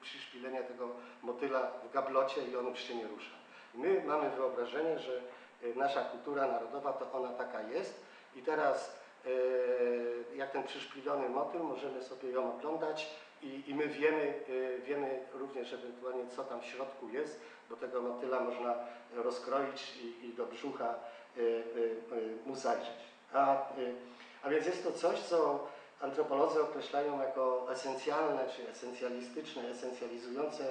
przyszpilenie 0.00 0.62
tego 0.62 0.88
motyla 1.22 1.70
w 1.88 1.92
gablocie 1.92 2.46
i 2.46 2.56
on 2.56 2.66
już 2.66 2.80
się 2.80 2.94
nie 2.94 3.06
rusza. 3.06 3.34
My 3.74 4.02
mamy 4.06 4.30
wyobrażenie, 4.30 4.98
że 4.98 5.16
y, 5.16 5.41
nasza 5.76 6.00
kultura 6.00 6.46
narodowa 6.46 6.92
to 6.92 7.12
ona 7.12 7.28
taka 7.28 7.62
jest 7.62 8.04
i 8.36 8.42
teraz 8.42 8.96
y, 9.26 10.24
jak 10.34 10.50
ten 10.50 10.62
przyszpilony 10.62 11.28
motyl 11.28 11.60
możemy 11.60 12.02
sobie 12.02 12.30
ją 12.30 12.56
oglądać 12.56 13.10
i, 13.42 13.62
i 13.70 13.74
my 13.74 13.86
wiemy, 13.88 14.34
y, 14.48 14.80
wiemy 14.84 15.20
również 15.34 15.72
ewentualnie 15.72 16.24
co 16.36 16.44
tam 16.44 16.60
w 16.60 16.66
środku 16.66 17.08
jest, 17.08 17.40
bo 17.70 17.76
tego 17.76 18.02
motyla 18.02 18.40
można 18.40 18.74
rozkroić 19.14 19.96
i, 19.96 20.26
i 20.26 20.34
do 20.34 20.46
brzucha 20.46 20.94
y, 21.36 21.40
y, 21.40 22.14
y, 22.16 22.36
mu 22.46 22.56
zajrzeć. 22.56 22.98
A, 23.32 23.54
y, 23.78 23.94
a 24.42 24.50
więc 24.50 24.66
jest 24.66 24.84
to 24.84 24.92
coś, 24.92 25.20
co 25.20 25.66
antropolodzy 26.00 26.62
określają 26.62 27.20
jako 27.20 27.72
esencjalne, 27.72 28.46
czy 28.56 28.70
esencjalistyczne, 28.70 29.68
esencjalizujące, 29.68 30.64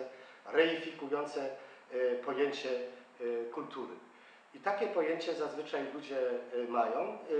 reifikujące 0.45 1.50
y, 1.93 2.19
pojęcie 2.25 2.69
y, 3.21 3.45
kultury. 3.53 3.93
I 4.53 4.60
takie 4.60 4.88
pojęcie 4.88 5.34
zazwyczaj 5.34 5.81
ludzie 5.93 6.20
y, 6.53 6.67
mają. 6.67 7.17
y, 7.31 7.34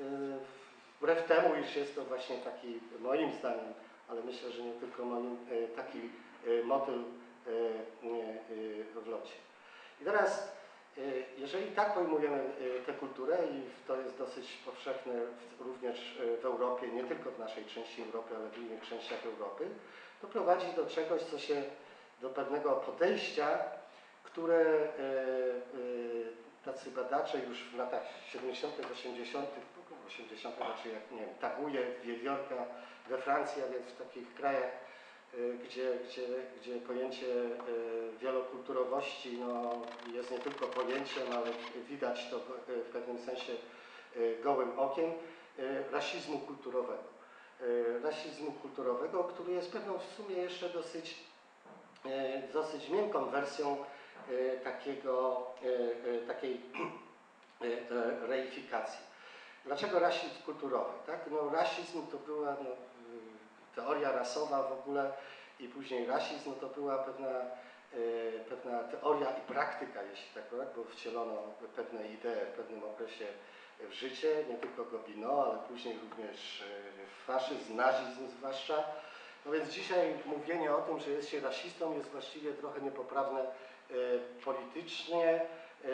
y, 0.00 0.60
Wbrew 1.00 1.26
temu, 1.26 1.54
iż 1.64 1.76
jest 1.76 1.94
to 1.94 2.04
właśnie 2.04 2.38
taki, 2.38 2.80
moim 3.00 3.32
zdaniem, 3.32 3.74
ale 4.08 4.22
myślę, 4.22 4.50
że 4.50 4.62
nie 4.62 4.72
tylko 4.72 5.04
moim, 5.04 5.36
taki 5.76 6.00
motyl 6.64 7.04
w 8.94 9.06
locie. 9.06 9.34
I 10.00 10.04
teraz, 10.04 10.52
jeżeli 11.38 11.66
tak 11.66 11.94
pojmujemy 11.94 12.50
tę 12.86 12.92
kulturę 12.92 13.38
i 13.52 13.86
to 13.86 13.96
jest 13.96 14.18
dosyć 14.18 14.52
powszechne 14.64 15.12
również 15.60 16.18
w 16.42 16.44
Europie, 16.44 16.88
nie 16.88 17.04
tylko 17.04 17.30
w 17.30 17.38
naszej 17.38 17.64
części 17.64 18.02
Europy, 18.02 18.36
ale 18.36 18.50
w 18.50 18.58
innych 18.58 18.88
częściach 18.88 19.26
Europy, 19.26 19.68
to 20.20 20.26
prowadzi 20.28 20.72
do 20.76 20.86
czegoś, 20.86 21.22
co 21.22 21.38
się, 21.38 21.62
do 22.20 22.30
pewnego 22.30 22.72
podejścia, 22.72 23.58
które 24.22 24.60
y, 24.60 25.78
y, 25.78 26.32
tacy 26.64 26.90
badacze 26.90 27.38
już 27.38 27.64
w 27.64 27.76
latach 27.78 28.02
70., 28.32 28.74
80., 28.92 29.46
80., 30.06 30.56
znaczy 30.56 30.88
jak 30.88 31.10
nie 31.10 31.20
wiem, 31.20 31.34
Taguje, 31.40 31.80
Wiewiórka 32.04 32.54
we 33.08 33.18
Francji, 33.18 33.62
a 33.62 33.72
więc 33.72 33.86
w 33.86 33.96
takich 33.98 34.34
krajach, 34.34 34.72
y, 35.34 35.58
gdzie, 35.64 35.92
gdzie, 36.08 36.22
gdzie 36.60 36.76
pojęcie 36.76 37.26
wielokulturowości 38.20 39.38
no, 39.38 39.82
jest 40.12 40.30
nie 40.30 40.38
tylko 40.38 40.66
pojęciem, 40.66 41.22
ale 41.32 41.46
widać 41.88 42.30
to 42.30 42.38
w- 42.38 42.90
pewnym 42.92 43.18
sensie 43.18 43.52
gołym 44.42 44.78
okiem, 44.78 45.10
rasizmu 45.92 46.38
kulturowego. 46.38 47.02
Rasizmu 48.02 48.52
kulturowego, 48.52 49.24
który 49.24 49.52
jest 49.52 49.72
pewną 49.72 49.98
w 49.98 50.04
sumie 50.04 50.36
jeszcze 50.36 50.68
dosyć, 50.68 51.14
dosyć 52.52 52.88
miękką 52.88 53.24
wersją 53.30 53.76
takiego, 54.64 55.46
y, 55.62 55.66
y, 56.08 56.26
takiej 56.26 56.60
reifikacji. 58.28 59.10
Dlaczego 59.64 59.98
rasizm 59.98 60.42
kulturowy? 60.44 60.92
Tak? 61.06 61.20
No, 61.30 61.50
rasizm 61.50 62.06
to 62.06 62.16
była 62.16 62.56
no, 62.64 62.70
teoria 63.74 64.12
rasowa 64.12 64.62
w 64.62 64.72
ogóle 64.72 65.12
i 65.60 65.68
później 65.68 66.06
rasizm 66.06 66.50
no, 66.50 66.68
to 66.68 66.74
była 66.80 66.98
pewna, 66.98 67.28
pewna 68.48 68.84
teoria 68.84 69.30
i 69.38 69.40
praktyka, 69.40 70.02
jeśli 70.02 70.34
tak 70.34 70.44
powiem, 70.44 70.66
bo 70.76 70.84
wcielono 70.84 71.42
pewne 71.76 72.08
idee 72.08 72.46
w 72.52 72.56
pewnym 72.56 72.84
okresie 72.84 73.26
w 73.88 73.92
życie, 73.92 74.44
nie 74.48 74.54
tylko 74.54 74.84
Gobineau, 74.84 75.40
ale 75.40 75.58
później 75.58 75.98
również 75.98 76.64
faszyzm, 77.26 77.76
nazizm 77.76 78.28
zwłaszcza. 78.28 78.84
No 79.46 79.52
więc 79.52 79.70
dzisiaj 79.70 80.14
mówienie 80.26 80.74
o 80.74 80.80
tym, 80.80 81.00
że 81.00 81.10
jest 81.10 81.28
się 81.28 81.40
rasistą 81.40 81.94
jest 81.94 82.08
właściwie 82.08 82.52
trochę 82.52 82.80
niepoprawne 82.80 83.46
politycznie 84.44 85.40
y, 85.40 85.88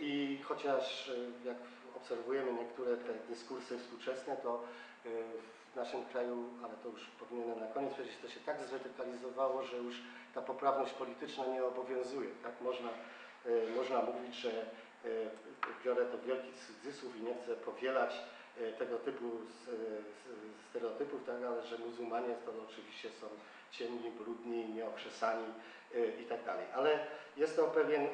i 0.00 0.42
chociaż 0.42 1.08
y, 1.08 1.32
jak 1.44 1.56
obserwujemy 1.96 2.52
niektóre 2.52 2.96
te 2.96 3.14
dyskursy 3.28 3.78
współczesne, 3.78 4.36
to 4.36 4.62
w 5.72 5.76
naszym 5.76 6.04
kraju, 6.04 6.48
ale 6.64 6.74
to 6.82 6.88
już 6.88 7.04
powinienem 7.04 7.60
na 7.60 7.66
koniec 7.66 7.94
powiedzieć, 7.94 8.18
to 8.22 8.28
się 8.28 8.40
tak 8.40 8.56
zradykalizowało, 8.62 9.62
że 9.62 9.76
już 9.76 10.02
ta 10.34 10.42
poprawność 10.42 10.92
polityczna 10.92 11.46
nie 11.46 11.64
obowiązuje. 11.64 12.30
Tak? 12.42 12.60
Można, 12.60 12.88
można 13.76 14.02
mówić, 14.02 14.34
że 14.34 14.50
biorę 15.84 16.04
to 16.04 16.18
wielki 16.18 16.48
cudzysłów 16.66 17.16
i 17.16 17.22
nie 17.22 17.34
chcę 17.34 17.56
powielać 17.56 18.14
tego 18.78 18.98
typu 18.98 19.30
stereotypów, 20.70 21.24
tak? 21.26 21.36
ale 21.42 21.66
że 21.66 21.78
muzułmanie 21.78 22.34
to 22.46 22.52
oczywiście 22.68 23.10
są 23.10 23.26
ciemni, 23.78 24.10
brudni, 24.10 24.68
nieokrzesani 24.68 25.46
y, 25.94 26.12
i 26.22 26.24
tak 26.24 26.44
dalej. 26.44 26.66
Ale 26.74 26.98
jest 27.36 27.56
to 27.56 27.64
pewien 27.64 28.02
y, 28.02 28.08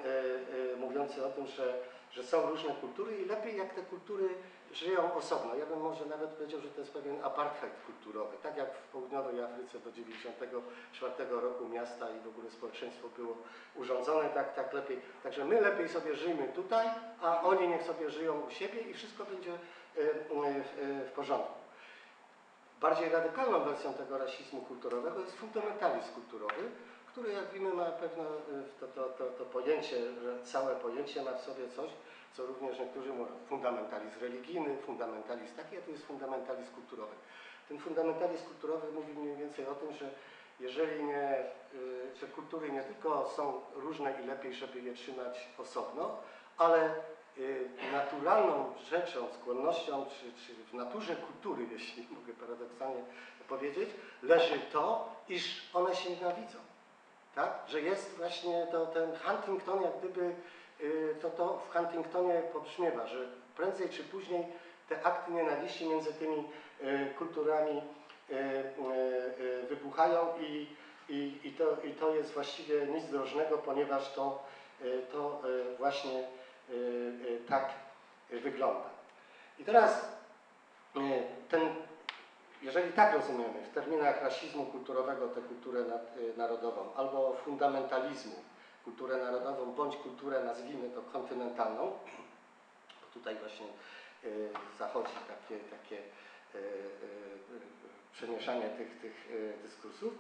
y, 0.73 0.76
mówiący 0.76 1.26
o 1.26 1.31
tym, 1.31 1.47
że, 1.47 1.75
że 2.12 2.25
są 2.25 2.50
różne 2.50 2.75
kultury 2.75 3.17
i 3.17 3.25
lepiej 3.25 3.57
jak 3.57 3.75
te 3.75 3.83
kultury 3.83 4.29
żyją 4.73 5.14
osobno. 5.14 5.55
Ja 5.55 5.67
bym 5.67 5.81
może 5.81 6.07
nawet 6.07 6.31
powiedział, 6.31 6.61
że 6.61 6.69
to 6.69 6.81
jest 6.81 6.93
pewien 6.93 7.25
apartheid 7.25 7.73
kulturowy. 7.87 8.37
Tak 8.43 8.57
jak 8.57 8.75
w 8.75 8.88
południowej 8.88 9.43
Afryce 9.43 9.79
do 9.79 9.90
1994 9.90 11.31
roku 11.31 11.69
miasta 11.69 12.11
i 12.11 12.21
w 12.21 12.29
ogóle 12.29 12.50
społeczeństwo 12.50 13.09
było 13.17 13.37
urządzone, 13.75 14.29
tak, 14.29 14.55
tak 14.55 14.73
lepiej. 14.73 15.00
Także 15.23 15.45
my 15.45 15.61
lepiej 15.61 15.88
sobie 15.88 16.14
żyjmy 16.14 16.49
tutaj, 16.49 16.87
a 17.23 17.43
oni 17.43 17.69
niech 17.69 17.83
sobie 17.83 18.11
żyją 18.11 18.40
u 18.40 18.50
siebie 18.50 18.81
i 18.81 18.95
wszystko 18.95 19.25
będzie 19.25 19.52
w 21.07 21.12
porządku. 21.14 21.60
Bardziej 22.80 23.08
radykalną 23.08 23.64
wersją 23.64 23.94
tego 23.94 24.18
rasizmu 24.18 24.60
kulturowego 24.60 25.20
jest 25.20 25.37
fundamentalizm 25.37 26.12
kulturowy, 26.14 26.70
który 27.06 27.32
jak 27.32 27.52
wiemy 27.52 27.72
ma 27.75 27.84
pewne, 27.84 28.25
y, 28.25 28.80
to, 28.80 28.87
to, 28.87 29.04
to, 29.04 29.25
to 29.26 29.44
pojęcie, 29.44 29.96
całe 30.44 30.76
pojęcie 30.76 31.22
ma 31.22 31.32
w 31.32 31.40
sobie 31.40 31.68
coś, 31.68 31.90
co 32.32 32.46
również 32.46 32.78
niektórzy 32.78 33.12
mówią 33.12 33.32
fundamentalizm 33.49 34.20
religijny, 34.20 34.76
fundamentalizm 34.76 35.56
taki, 35.56 35.76
a 35.76 35.80
to 35.80 35.90
jest 35.90 36.06
fundamentalizm 36.06 36.75
kulturowy. 36.75 37.14
ten 37.68 37.78
fundamentalizm 37.78 38.44
kulturowy 38.46 38.92
mówi 38.92 39.12
mniej 39.12 39.37
więcej 39.37 39.66
o 39.66 39.75
tym, 39.75 39.92
że 39.92 40.10
jeżeli 40.60 41.04
nie, 41.04 41.44
y, 41.75 42.16
że 42.20 42.26
kultury 42.26 42.72
nie 42.72 42.82
tylko 42.82 43.28
są 43.37 43.60
różne 43.75 44.22
i 44.22 44.26
lepiej, 44.26 44.54
żeby 44.54 44.80
je 44.80 44.94
trzymać 44.94 45.49
osobno, 45.58 46.16
ale 46.58 46.94
naturalną 47.92 48.73
rzeczą, 48.90 49.28
skłonnością, 49.40 50.06
czy, 50.06 50.47
czy 50.47 50.54
w 50.64 50.75
naturze 50.75 51.16
kultury, 51.16 51.66
jeśli 51.73 52.06
mogę 52.11 52.32
paradoksalnie 52.32 53.02
powiedzieć, 53.49 53.90
leży 54.23 54.61
to, 54.73 55.14
iż 55.28 55.70
one 55.75 55.94
się 55.94 56.11
nienawidzą. 56.11 56.59
Tak? 57.35 57.59
Że 57.68 57.80
jest 57.80 58.16
właśnie 58.16 58.66
to, 58.73 58.87
ten 58.87 59.11
Huntington, 59.16 59.82
jak 59.82 59.99
gdyby 59.99 60.35
y, 60.80 61.14
to, 61.23 61.30
to 61.30 61.59
w 61.59 61.76
Huntingtonie 61.76 62.42
pobrzmiewa, 62.52 63.06
że 63.06 63.28
prędzej 63.56 63.88
czy 63.88 64.04
później 64.04 64.47
te 64.88 65.06
akty 65.06 65.32
nienawiści 65.32 65.88
między 65.88 66.12
tymi 66.12 66.49
y, 66.80 67.14
kulturami 67.18 67.82
y, 68.30 68.35
y, 68.35 68.40
y, 69.40 69.66
wybuchają 69.68 70.38
i, 70.40 70.66
i, 71.09 71.40
i, 71.44 71.52
to, 71.52 71.64
i 71.85 71.92
to 71.92 72.14
jest 72.14 72.35
właściwie 72.35 72.87
nic 72.87 73.04
drożnego, 73.04 73.59
ponieważ 73.59 74.12
to, 74.12 74.44
y, 74.82 75.02
to 75.12 75.42
y, 75.49 75.76
właśnie 75.76 76.18
y, 76.18 76.23
y, 76.23 76.39
tak 77.48 77.74
y, 78.32 78.40
wygląda. 78.40 78.90
I 79.58 79.64
teraz 79.64 80.18
y, 80.96 81.00
ten, 81.48 81.60
jeżeli 82.62 82.92
tak 82.92 83.14
rozumiemy 83.14 83.64
w 83.70 83.74
terminach 83.74 84.22
rasizmu 84.22 84.66
kulturowego 84.66 85.28
tę 85.28 85.40
kulturę 85.40 85.80
y, 85.80 86.36
narodową 86.36 86.94
albo 86.96 87.36
fundamentalizmu 87.44 88.34
kulturę 88.84 89.16
narodową 89.16 89.72
bądź 89.72 89.96
kulturę 89.96 90.44
nazwijmy 90.44 90.90
to 90.90 91.02
kontynentalną, 91.02 91.82
bo 93.00 93.06
tutaj 93.14 93.36
właśnie 93.36 93.66
y, 94.24 94.48
zachodzi 94.78 95.12
takie, 95.28 95.60
takie 95.64 95.96
y, 95.96 96.58
y, 96.58 96.60
y, 96.60 97.60
przemieszanie 98.12 98.68
tych, 98.68 99.00
tych 99.00 99.30
y, 99.30 99.54
dyskursów, 99.62 100.14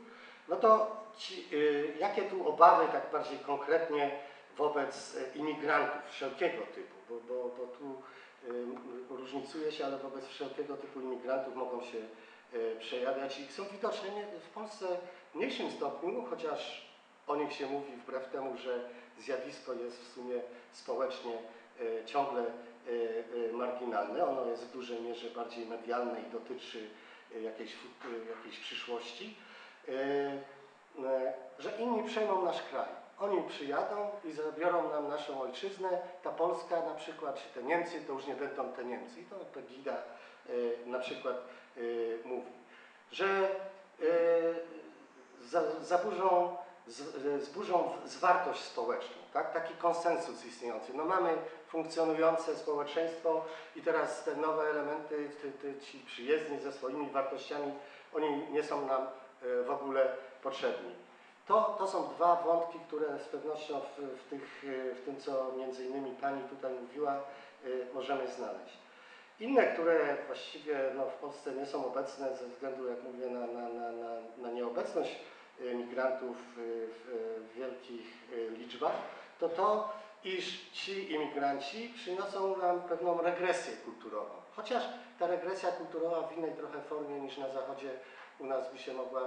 no 0.48 0.56
to 0.56 0.96
ci, 1.16 1.48
y, 1.52 1.96
jakie 1.98 2.22
tu 2.22 2.48
obawy 2.48 2.92
tak 2.92 3.12
bardziej 3.12 3.38
konkretnie 3.38 4.10
wobec 4.58 5.14
y, 5.14 5.38
imigrantów 5.38 6.10
wszelkiego 6.10 6.62
typu, 6.74 6.94
bo, 7.08 7.20
bo, 7.28 7.48
bo 7.58 7.66
tu 7.66 8.02
y, 8.48 9.16
różnicuje 9.16 9.72
się, 9.72 9.86
ale 9.86 9.98
wobec 9.98 10.26
wszelkiego 10.26 10.76
typu 10.76 11.00
imigrantów 11.00 11.56
mogą 11.56 11.82
się 11.82 11.98
y, 12.54 12.76
przejawiać 12.80 13.38
i 13.40 13.52
są 13.52 13.64
widoczne 13.64 14.10
w 14.40 14.48
Polsce 14.54 14.86
w 15.32 15.34
mniejszym 15.34 15.70
stopniu, 15.70 16.24
chociaż 16.30 16.90
o 17.26 17.36
nich 17.36 17.52
się 17.52 17.66
mówi 17.66 17.92
wbrew 17.92 18.28
temu, 18.28 18.56
że 18.56 18.88
zjawisko 19.18 19.74
jest 19.74 20.00
w 20.00 20.14
sumie 20.14 20.34
społecznie 20.72 21.32
ciągle 22.06 22.44
marginalne. 23.52 24.26
Ono 24.26 24.46
jest 24.46 24.64
w 24.64 24.72
dużej 24.72 25.02
mierze 25.02 25.30
bardziej 25.30 25.66
medialne 25.66 26.20
i 26.20 26.32
dotyczy 26.32 26.90
jakiejś, 27.42 27.72
jakiejś 28.36 28.58
przyszłości. 28.58 29.36
Że 31.58 31.72
inni 31.78 32.04
przejmą 32.04 32.44
nasz 32.44 32.62
kraj. 32.62 32.88
Oni 33.20 33.42
przyjadą 33.42 34.10
i 34.24 34.32
zabiorą 34.32 34.90
nam 34.90 35.08
naszą 35.08 35.40
ojczyznę. 35.40 35.88
Ta 36.22 36.30
Polska 36.30 36.76
na 36.80 36.94
przykład, 36.94 37.42
czy 37.42 37.60
te 37.60 37.66
Niemcy, 37.66 38.00
to 38.06 38.12
już 38.12 38.26
nie 38.26 38.34
będą 38.34 38.72
te 38.72 38.84
Niemcy. 38.84 39.20
I 39.20 39.24
to 39.24 39.36
Pegida 39.36 39.96
y, 40.50 40.78
na 40.86 40.98
przykład 40.98 41.36
y, 41.76 42.18
mówi, 42.24 42.50
że 43.12 43.50
y, 44.00 44.54
za, 45.42 45.80
zaburzą, 45.80 46.56
zburzą 47.40 47.92
zwartość 48.04 48.60
społeczną, 48.60 49.16
tak? 49.32 49.52
taki 49.52 49.74
konsensus 49.74 50.44
istniejący. 50.44 50.94
No 50.94 51.04
mamy 51.04 51.36
funkcjonujące 51.68 52.56
społeczeństwo 52.56 53.44
i 53.76 53.82
teraz 53.82 54.24
te 54.24 54.36
nowe 54.36 54.62
elementy, 54.70 55.30
ty, 55.42 55.52
ty, 55.52 55.80
ci 55.80 55.98
przyjezdni 55.98 56.58
ze 56.58 56.72
swoimi 56.72 57.10
wartościami, 57.10 57.72
oni 58.14 58.46
nie 58.50 58.62
są 58.62 58.86
nam 58.86 59.06
w 59.66 59.70
ogóle 59.70 60.16
potrzebni. 60.42 61.09
To, 61.50 61.76
to 61.78 61.88
są 61.88 62.08
dwa 62.08 62.36
wątki, 62.36 62.78
które 62.78 63.18
z 63.18 63.28
pewnością 63.28 63.80
w, 63.80 64.20
w, 64.20 64.28
tych, 64.30 64.64
w 64.94 65.04
tym, 65.04 65.20
co 65.20 65.52
między 65.56 65.84
innymi 65.84 66.10
Pani 66.10 66.42
tutaj 66.42 66.74
mówiła, 66.74 67.16
y, 67.64 67.86
możemy 67.94 68.28
znaleźć. 68.28 68.78
Inne, 69.40 69.66
które 69.66 70.16
właściwie 70.26 70.90
no, 70.96 71.06
w 71.06 71.14
Polsce 71.14 71.52
nie 71.54 71.66
są 71.66 71.86
obecne 71.86 72.36
ze 72.36 72.46
względu, 72.46 72.88
jak 72.88 73.02
mówię, 73.02 73.26
na, 73.26 73.46
na, 73.46 73.68
na, 73.68 73.92
na, 74.38 74.50
nieobecność 74.50 75.18
y, 75.60 75.74
migrantów 75.74 76.36
y, 76.58 76.86
w, 76.88 77.54
wielkich 77.54 78.06
liczbach, 78.50 78.94
to 79.38 79.48
to, 79.48 79.92
iż 80.24 80.70
ci 80.70 81.12
imigranci 81.12 81.92
przyniosą 81.94 82.56
nam 82.56 82.82
pewną 82.82 83.22
regresję 83.22 83.76
kulturową. 83.76 84.34
Chociaż 84.56 84.84
ta 85.18 85.26
regresja 85.26 85.72
kulturowa 85.72 86.22
w 86.22 86.38
innej 86.38 86.52
trochę 86.52 86.80
formie 86.80 87.20
niż 87.20 87.38
na 87.38 87.48
Zachodzie 87.48 87.90
u 88.40 88.46
nas 88.46 88.72
by 88.72 88.78
się 88.78 88.94
mogła, 88.94 89.20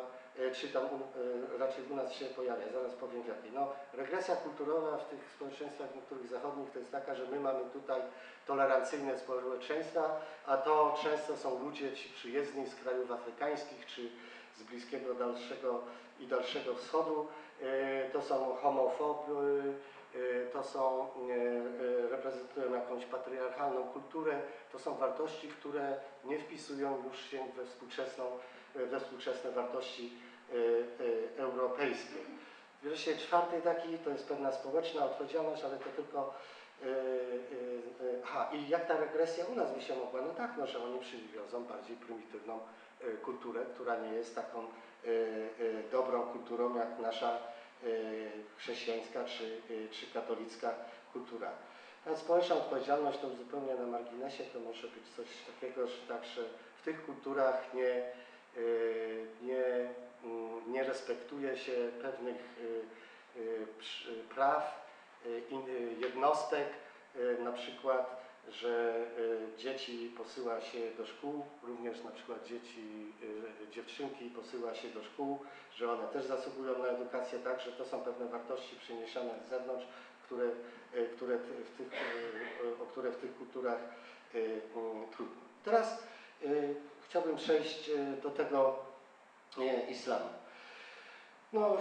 czy 0.53 0.69
tam 0.69 0.85
u, 0.85 0.95
e, 1.55 1.57
raczej 1.57 1.83
u 1.91 1.95
nas 1.95 2.13
się 2.13 2.25
pojawia, 2.25 2.65
zaraz 2.73 2.93
powiem 2.93 3.23
w 3.23 3.27
jakiej. 3.27 3.51
No, 3.53 3.67
regresja 3.93 4.35
kulturowa 4.35 4.97
w 4.97 5.09
tych 5.09 5.31
społeczeństwach 5.35 5.95
niektórych 5.95 6.27
zachodnich 6.27 6.71
to 6.71 6.79
jest 6.79 6.91
taka, 6.91 7.15
że 7.15 7.25
my 7.27 7.39
mamy 7.39 7.59
tutaj 7.73 8.01
tolerancyjne 8.47 9.17
społeczeństwa, 9.19 10.21
a 10.45 10.57
to 10.57 10.95
często 11.03 11.37
są 11.37 11.59
ludzie 11.63 11.93
ci 11.93 12.09
przyjezdni 12.09 12.67
z 12.67 12.75
krajów 12.75 13.11
afrykańskich 13.11 13.85
czy 13.85 14.09
z 14.55 14.63
Bliskiego 14.63 15.13
dalszego 15.13 15.81
i 16.19 16.27
Dalszego 16.27 16.75
Wschodu. 16.75 17.27
E, 17.61 18.09
To 18.09 18.21
są 18.21 18.55
homofoby, 18.55 19.73
e, 20.15 20.45
to 20.53 20.63
są, 20.63 21.01
e, 21.01 21.33
e, 22.05 22.09
reprezentują 22.09 22.73
jakąś 22.73 23.05
patriarchalną 23.05 23.83
kulturę, 23.83 24.41
to 24.71 24.79
są 24.79 24.95
wartości, 24.95 25.47
które 25.47 25.97
nie 26.23 26.39
wpisują 26.39 27.03
już 27.09 27.19
się 27.19 27.45
we 27.57 27.65
współczesną 27.65 28.25
we 28.75 28.99
współczesne 28.99 29.51
wartości 29.51 30.13
e, 30.49 30.55
e, 30.55 31.43
europejskie. 31.43 32.15
Wreszcie 32.83 33.17
czwarty 33.17 33.61
taki 33.61 33.97
to 33.97 34.09
jest 34.09 34.27
pewna 34.27 34.51
społeczna 34.51 35.05
odpowiedzialność, 35.05 35.63
ale 35.63 35.77
to 35.77 35.89
tylko. 35.95 36.33
e, 36.83 36.85
Aha, 38.23 38.49
i 38.53 38.69
jak 38.69 38.87
ta 38.87 38.97
regresja 38.97 39.45
u 39.45 39.55
nas 39.55 39.73
by 39.73 39.81
się 39.81 39.95
mogła? 39.95 40.21
No 40.21 40.33
tak, 40.33 40.51
no, 40.57 40.67
że 40.67 40.83
oni 40.83 40.99
przywiozą 40.99 41.63
bardziej 41.63 41.95
prymitywną 41.97 42.59
kulturę, 43.23 43.65
która 43.73 43.95
nie 43.97 44.13
jest 44.13 44.35
taką 44.35 44.65
dobrą 45.91 46.21
kulturą 46.23 46.75
jak 46.77 46.99
nasza 46.99 47.37
chrześcijańska 48.57 49.25
czy, 49.25 49.61
czy 49.91 50.07
katolicka 50.13 50.73
kultura. 51.13 51.51
A 52.05 52.15
społeczna 52.15 52.55
odpowiedzialność 52.55 53.19
to 53.19 53.29
zupełnie 53.29 53.75
na 53.75 53.85
marginesie 53.85 54.43
to 54.43 54.59
może 54.59 54.87
być 54.87 55.03
coś 55.15 55.27
takiego, 55.53 55.87
że 55.87 55.97
także 56.07 56.41
w 56.77 56.85
tych 56.85 57.05
kulturach 57.05 57.73
nie, 57.73 57.83
y, 57.83 58.03
nie, 59.41 59.89
mm, 60.23 60.71
nie 60.71 60.83
respektuje 60.83 61.57
się 61.57 61.71
pewnych 62.01 62.59
y, 63.37 63.39
y, 63.39 64.23
praw 64.35 64.89
y, 65.25 65.29
y, 65.29 65.95
jednostek, 65.99 66.67
y, 67.15 67.37
na 67.43 67.51
przykład, 67.51 68.23
że 68.49 69.05
y, 69.19 69.57
dzieci 69.57 70.13
posyła 70.17 70.61
się 70.61 70.79
do 70.97 71.05
szkół, 71.05 71.45
również 71.63 72.03
na 72.03 72.11
przykład 72.11 72.47
dzieci, 72.47 73.13
y, 73.63 73.71
dziewczynki 73.71 74.29
posyła 74.29 74.75
się 74.75 74.89
do 74.89 75.03
szkół, 75.03 75.39
że 75.75 75.91
one 75.91 76.07
też 76.07 76.25
zasługują 76.25 76.79
na 76.79 76.87
edukację, 76.87 77.39
tak, 77.39 77.61
że 77.61 77.71
to 77.71 77.85
są 77.85 78.01
pewne 78.01 78.25
wartości 78.25 78.75
przyniesione 78.75 79.31
z 79.45 79.49
zewnątrz, 79.49 79.85
które, 80.25 80.45
y, 80.95 81.09
które 81.15 81.37
w 81.37 81.77
tych, 81.77 81.93
y, 82.63 82.83
o 82.83 82.85
które 82.85 83.11
w 83.11 83.17
tych 83.17 83.37
kulturach 83.37 83.79
y, 84.35 84.61
mm, 84.75 85.09
trudno. 85.11 85.41
Teraz 85.63 86.03
y, 86.43 86.75
chciałbym 87.13 87.35
przejść 87.35 87.89
y, 87.89 88.21
do 88.23 88.29
tego 88.29 88.75
y, 89.57 89.91
islamu. 89.91 90.29
No, 91.53 91.77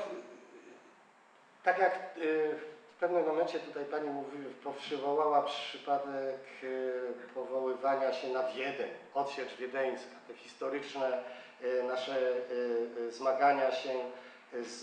tak 1.64 1.78
jak 1.78 1.94
y, 2.16 2.54
w 2.96 3.00
pewnym 3.00 3.26
momencie 3.26 3.58
tutaj 3.58 3.84
Pani 3.84 4.10
mówi, 4.10 4.38
przywołała 4.78 5.42
przypadek 5.42 6.38
powoływania 7.34 8.12
się 8.12 8.28
na 8.28 8.42
Wiedeń, 8.42 8.90
odsiecz 9.14 9.56
wiedeńska, 9.56 10.16
te 10.28 10.34
historyczne 10.34 11.22
nasze 11.88 12.32
zmagania 13.10 13.72
się 13.72 13.94
z, 14.62 14.80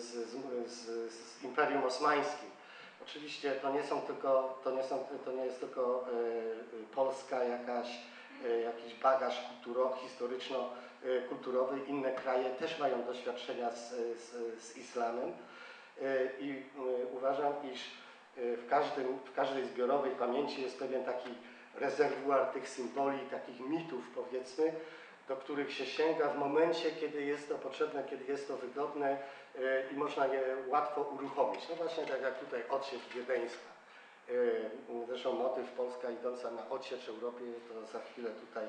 z, 0.00 0.28
z, 0.70 1.12
z, 1.12 1.42
Imperium 1.44 1.84
Osmańskim. 1.84 2.50
Oczywiście 3.02 3.52
to 3.52 3.72
nie 3.72 3.82
są 3.82 4.00
tylko, 4.00 4.58
to 4.64 4.70
nie, 4.70 4.82
są, 4.82 5.06
to 5.24 5.32
nie 5.32 5.44
jest 5.44 5.60
tylko 5.60 6.04
Polska 6.94 7.44
jakaś, 7.44 7.88
jakiś 8.48 8.94
bagaż 8.94 9.48
kulturo, 9.48 9.96
historyczno-kulturowy. 10.02 11.80
Inne 11.86 12.12
kraje 12.12 12.50
też 12.50 12.78
mają 12.78 13.04
doświadczenia 13.04 13.70
z, 13.70 13.90
z, 14.18 14.62
z 14.62 14.76
islamem 14.76 15.28
y, 15.28 16.30
i 16.40 16.50
y, 16.50 16.62
uważam, 17.16 17.52
iż 17.72 17.80
w, 18.36 18.66
każdym, 18.70 19.18
w 19.18 19.34
każdej 19.34 19.64
zbiorowej 19.64 20.12
pamięci 20.12 20.62
jest 20.62 20.78
pewien 20.78 21.04
taki 21.04 21.30
rezerwuar 21.74 22.46
tych 22.46 22.68
symboli, 22.68 23.18
takich 23.30 23.60
mitów 23.60 24.04
powiedzmy, 24.14 24.72
do 25.28 25.36
których 25.36 25.72
się 25.72 25.86
sięga 25.86 26.28
w 26.28 26.38
momencie, 26.38 26.90
kiedy 26.90 27.24
jest 27.24 27.48
to 27.48 27.54
potrzebne, 27.54 28.04
kiedy 28.10 28.24
jest 28.32 28.48
to 28.48 28.56
wygodne 28.56 29.18
i 29.92 29.94
można 29.94 30.26
je 30.26 30.42
łatwo 30.68 31.02
uruchomić. 31.02 31.68
No 31.68 31.76
właśnie 31.76 32.06
tak 32.06 32.22
jak 32.22 32.38
tutaj 32.38 32.62
odsiecz 32.70 33.08
wiedeńska. 33.14 33.71
Y, 34.32 34.70
Zresztą 35.06 35.32
motyw 35.32 35.72
Polska 35.72 36.10
idąca 36.10 36.50
na 36.50 36.70
odsiecz 36.70 37.08
Europie, 37.08 37.44
to 37.68 37.86
za 37.86 38.00
chwilę 38.00 38.30
tutaj 38.30 38.64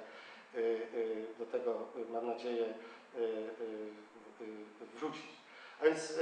y, 0.56 0.60
y, 0.60 1.26
do 1.40 1.46
tego, 1.46 1.88
mam 2.10 2.28
nadzieję, 2.28 2.74
wrócić. 4.94 5.26
A 5.82 5.86
więc 5.86 6.14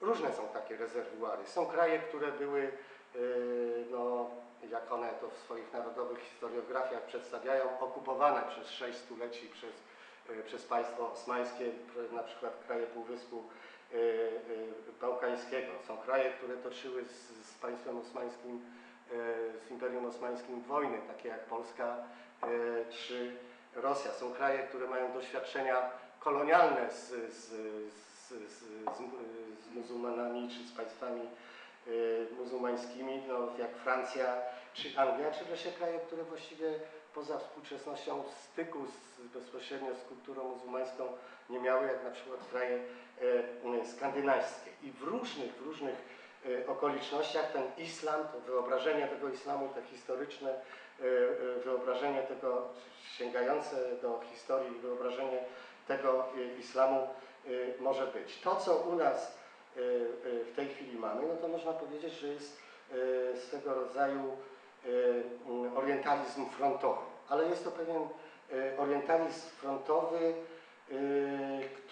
różne 0.00 0.32
są 0.32 0.48
takie 0.48 0.76
rezerwuary. 0.76 1.46
Są 1.46 1.66
kraje, 1.66 1.98
które 1.98 2.32
były, 2.32 2.72
no, 3.90 4.30
jak 4.70 4.92
one 4.92 5.08
to 5.20 5.30
w 5.30 5.38
swoich 5.38 5.72
narodowych 5.72 6.18
historiografiach 6.18 7.02
przedstawiają, 7.02 7.80
okupowane 7.80 8.42
przez 8.48 8.70
sześć 8.70 8.98
stuleci 8.98 9.46
przez, 9.48 9.72
przez 10.46 10.64
państwo 10.64 11.12
osmańskie, 11.12 11.70
na 12.12 12.22
przykład 12.22 12.64
kraje 12.66 12.86
Półwyspu 12.86 13.42
Bałkańskiego. 15.00 15.72
Są 15.86 15.96
kraje, 15.96 16.30
które 16.30 16.56
toczyły 16.56 17.04
z, 17.04 17.46
z 17.46 17.58
państwem 17.58 17.98
osmańskim, 17.98 18.62
y, 19.12 19.14
z 19.68 19.70
Imperium 19.70 20.06
Osmańskim 20.06 20.60
wojny, 20.60 20.98
takie 21.08 21.28
jak 21.28 21.40
Polska 21.40 21.96
czy 22.90 23.36
Rosja. 23.74 24.12
Są 24.12 24.32
kraje, 24.32 24.58
które 24.58 24.88
mają 24.88 25.12
doświadczenia 25.12 25.90
kolonialne 26.20 26.90
z, 26.90 27.08
z, 27.34 27.48
z, 27.94 28.28
z, 28.30 28.64
muzułmanami 29.74 30.48
czy 30.48 30.68
z 30.68 30.76
państwami 30.76 31.20
muzułmańskimi, 32.38 33.22
no, 33.28 33.48
jak 33.58 33.76
Francja 33.76 34.36
czy 34.74 34.98
Anglia, 34.98 35.30
czy 35.30 35.44
wreszcie 35.44 35.72
kraje, 35.72 35.98
które 35.98 36.24
właściwie 36.24 36.74
poza 37.14 37.38
współczesnością 37.38 38.24
styku 38.44 38.78
z, 38.86 39.26
bezpośrednio 39.34 39.94
z 39.94 40.08
kulturą 40.08 40.48
muzułmańską 40.48 41.04
nie 41.50 41.60
miały, 41.60 41.86
jak 41.86 42.04
na 42.04 42.10
przykład 42.10 42.40
kraje 42.50 42.76
e, 42.76 42.80
e, 42.80 42.82
skandynawskie. 43.84 44.70
I 44.82 44.90
w 44.90 45.02
różnych, 45.02 45.52
w 45.54 45.66
różnych 45.66 45.94
e, 46.46 46.66
okolicznościach 46.66 47.52
ten 47.52 47.62
islam, 47.78 48.20
to 48.32 48.40
wyobrażenie 48.40 49.06
tego 49.06 49.28
islamu, 49.28 49.68
te 49.74 49.82
historyczne 49.82 50.50
e, 50.50 50.54
e, 51.04 51.60
wyobrażenie 51.64 52.22
tego 52.22 52.68
sięgające 53.18 53.76
do 54.02 54.20
historii, 54.32 54.78
wyobrażenie 54.78 55.38
tego 55.88 56.24
e, 56.24 56.58
islamu 56.58 57.08
e, 57.46 57.48
może 57.80 58.06
być. 58.06 58.40
To, 58.40 58.56
co 58.56 58.76
u 58.76 58.96
nas 58.96 59.38
e, 59.76 59.80
e, 59.80 59.84
w 60.44 60.56
tej 60.56 60.68
chwili 60.68 60.98
mamy, 60.98 61.22
no 61.28 61.36
to 61.36 61.48
można 61.48 61.72
powiedzieć, 61.72 62.12
że 62.12 62.28
jest 62.28 62.58
e, 63.34 63.36
swego 63.36 63.74
rodzaju 63.74 64.36
e, 64.84 65.76
orientalizm 65.76 66.46
frontowy. 66.50 67.00
Ale 67.28 67.48
jest 67.48 67.64
to 67.64 67.70
pewien 67.70 68.02
e, 68.52 68.78
orientalizm 68.78 69.48
frontowy, 69.48 70.18
e, 70.18 70.53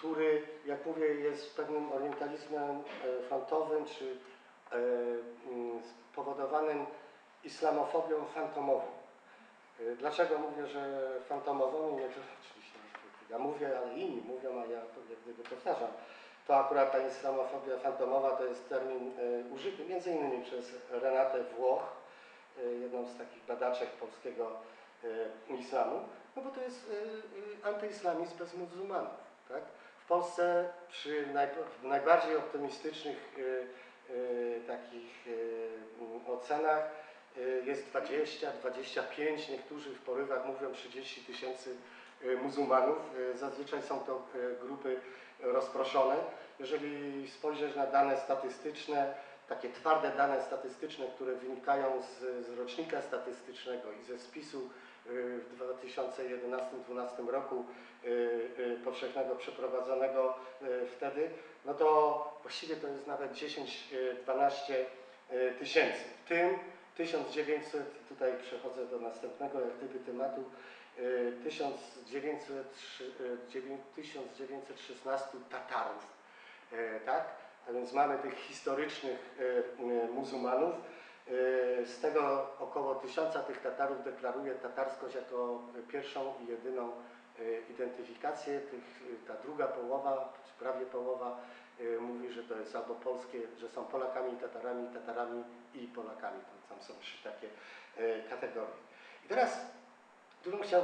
który, 0.03 0.41
jak 0.65 0.85
mówię, 0.85 1.07
jest 1.07 1.55
pewnym 1.55 1.91
orientalizmem 1.91 2.69
e, 2.71 3.21
frontowym, 3.27 3.85
czy 3.85 4.17
e, 4.71 4.75
mm, 5.51 5.81
spowodowanym 6.11 6.85
islamofobią 7.43 8.25
fantomową. 8.25 8.85
E, 9.79 9.95
Dlaczego 9.95 10.37
mówię, 10.37 10.67
że 10.67 11.13
fantomową? 11.27 11.99
Nie, 11.99 12.05
to 12.05 12.19
oczywiście 12.41 12.79
ja 13.29 13.39
mówię, 13.39 13.79
ale 13.79 13.93
inni 13.93 14.21
mówią, 14.21 14.61
a 14.61 14.65
ja 14.65 14.77
jak 15.09 15.19
gdyby 15.23 15.43
powtarzam. 15.43 15.89
To 16.47 16.55
akurat 16.57 16.91
ta 16.91 17.07
islamofobia 17.07 17.77
fantomowa 17.77 18.31
to 18.31 18.45
jest 18.45 18.69
termin 18.69 19.11
e, 19.19 19.53
użyty 19.53 19.85
między 19.85 20.11
innymi 20.11 20.43
przez 20.45 20.71
Renatę 20.91 21.43
Włoch, 21.43 22.03
jedną 22.81 23.05
z 23.05 23.17
takich 23.17 23.45
badaczek 23.45 23.89
polskiego 23.89 24.51
islamu, 25.49 25.99
no 26.35 26.41
bo 26.41 26.49
to 26.51 26.61
jest 26.61 26.91
e, 27.63 27.67
e, 27.69 27.73
antyislamizm 27.73 28.37
bez 28.37 28.53
muzułmanów. 28.53 29.11
Tak? 29.49 29.63
W 30.03 30.07
Polsce 30.07 30.69
przy 30.89 31.27
najb- 31.33 31.83
najbardziej 31.83 32.37
optymistycznych 32.37 33.35
e, 33.37 34.13
e, 34.13 34.59
takich 34.59 35.27
e, 35.27 35.31
m, 36.03 36.21
ocenach 36.27 37.03
jest 37.65 37.85
20, 37.85 38.51
25, 38.51 39.49
niektórzy 39.49 39.89
w 39.95 40.01
porywach 40.01 40.45
mówią 40.45 40.73
30 40.73 41.21
tysięcy 41.21 41.75
muzułmanów. 42.43 42.97
Zazwyczaj 43.35 43.81
są 43.81 43.99
to 43.99 44.27
grupy 44.61 44.99
rozproszone. 45.39 46.15
Jeżeli 46.59 47.27
spojrzeć 47.31 47.75
na 47.75 47.87
dane 47.87 48.17
statystyczne, 48.17 49.13
takie 49.49 49.69
twarde 49.69 50.11
dane 50.17 50.41
statystyczne, 50.41 51.05
które 51.15 51.35
wynikają 51.35 52.01
z, 52.01 52.45
z 52.45 52.57
rocznika 52.57 53.01
statystycznego 53.01 53.91
i 53.91 54.03
ze 54.03 54.19
spisu 54.19 54.59
y, 54.59 54.69
w 55.05 55.41
2011-2012 55.59 57.29
roku 57.29 57.65
y, 58.05 58.07
y, 58.59 58.77
powszechnego 58.83 59.35
przeprowadzonego 59.35 60.35
y, 60.61 60.87
wtedy, 60.87 61.29
no 61.65 61.73
to 61.73 62.39
właściwie 62.41 62.75
to 62.75 62.87
jest 62.87 63.07
nawet 63.07 63.31
10-12 63.31 64.73
tysięcy. 65.59 66.03
W 66.25 66.27
tym 66.27 66.57
1900, 66.97 67.83
i 68.01 68.09
tutaj 68.09 68.31
przechodzę 68.41 68.85
do 68.85 68.99
następnego 68.99 69.59
jak 69.59 69.77
gdyby 69.77 69.99
tematu, 69.99 70.43
y, 70.99 71.33
1900, 71.43 72.67
y, 73.01 73.37
dziewię- 73.49 73.77
1916 73.95 75.37
Tatarów, 75.49 76.07
tak? 77.05 77.25
A 77.69 77.71
więc 77.71 77.93
mamy 77.93 78.17
tych 78.17 78.33
historycznych 78.35 79.35
muzułmanów. 80.13 80.75
E, 81.27 81.85
Z 81.85 81.99
tego 81.99 82.49
około 82.59 82.95
tysiąca 82.95 83.39
tych 83.39 83.61
Tatarów 83.61 84.03
deklaruje 84.03 84.55
tatarskość 84.55 85.15
jako 85.15 85.61
pierwszą 85.91 86.33
i 86.43 86.47
jedyną 86.47 86.91
e, 86.91 87.71
identyfikację. 87.71 88.59
Tych, 88.59 89.03
ta 89.27 89.33
druga 89.33 89.67
połowa, 89.67 90.33
czy 90.45 90.63
prawie 90.63 90.85
połowa 90.85 91.37
mówi, 91.99 92.31
że 92.31 92.43
to 92.43 92.59
jest 92.59 92.75
albo 92.75 92.95
polskie, 92.95 93.41
że 93.57 93.69
są 93.69 93.85
Polakami 93.85 94.33
i 94.33 94.37
Tatarami, 94.37 94.87
Tatarami 94.93 95.43
i 95.73 95.87
Polakami. 95.87 96.39
Tam, 96.69 96.81
są 96.81 96.93
trzy 96.99 97.23
takie 97.23 97.47
kategorie. 98.29 98.73
I 99.25 99.27
teraz 99.27 99.65
tu 100.43 100.57
chciał 100.57 100.83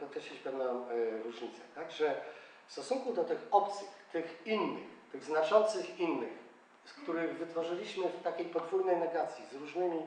podkreślić 0.00 0.40
pewną 0.40 0.86
różnicę, 1.24 1.60
tak? 1.74 1.90
że 1.90 2.20
w 2.66 2.72
stosunku 2.72 3.12
do 3.12 3.24
tych 3.24 3.46
obcych, 3.50 3.88
tych 4.12 4.46
innych, 4.46 4.88
tych 5.12 5.24
znaczących 5.24 6.00
innych, 6.00 6.49
z 6.84 6.92
których 6.92 7.38
wytworzyliśmy 7.38 8.08
w 8.08 8.22
takiej 8.22 8.46
podwójnej 8.46 8.96
negacji, 8.96 9.44
z 9.52 9.54
różnymi 9.54 10.06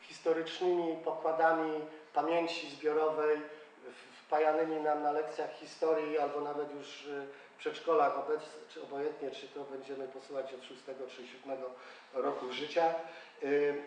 historycznymi 0.00 0.96
pokładami 1.04 1.80
pamięci 2.14 2.70
zbiorowej, 2.70 3.40
wpajanymi 4.26 4.76
nam 4.76 5.02
na 5.02 5.12
lekcjach 5.12 5.52
historii, 5.52 6.18
albo 6.18 6.40
nawet 6.40 6.74
już 6.74 7.06
y, 7.06 7.26
w 7.56 7.58
przedszkolach, 7.58 8.18
obec, 8.18 8.40
czy 8.68 8.82
obojętnie, 8.82 9.30
czy 9.30 9.48
to 9.48 9.64
będziemy 9.64 10.08
posyłać 10.08 10.54
od 10.54 10.64
6 10.64 10.80
czy 11.16 11.26
7 11.26 11.58
roku 12.14 12.52
życia. 12.52 12.94
y, 13.42 13.46
y, 13.46 13.82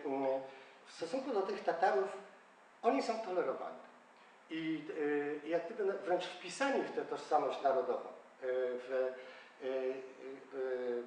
W 0.86 0.92
stosunku 0.92 1.32
do 1.32 1.42
tych 1.42 1.64
Tatarów, 1.64 2.16
oni 2.82 3.02
są 3.02 3.18
tolerowani. 3.18 3.80
I 4.50 4.84
jak 5.44 5.64
gdyby 5.64 5.92
wręcz 5.92 6.24
wpisani 6.26 6.82
w 6.82 6.90
tę 6.90 7.02
tożsamość 7.02 7.62
narodową. 7.62 8.08
W, 8.42 9.12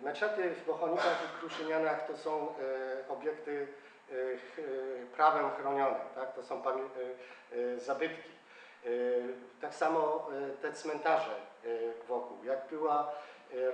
meczety 0.04 0.50
w 0.50 0.66
Bochonikach 0.66 1.24
i 1.26 1.40
Kruszynianach 1.40 2.08
to 2.08 2.18
są 2.18 2.54
obiekty 3.10 3.68
prawem 5.16 5.50
chronione, 5.52 6.00
tak? 6.16 6.34
to 6.34 6.44
są 6.44 6.62
zabytki. 7.78 8.30
Tak 9.62 9.74
samo 9.74 10.28
te 10.62 10.74
cmentarze 10.74 11.36
wokół. 12.08 12.44
Jak 12.44 12.68
była 12.70 13.12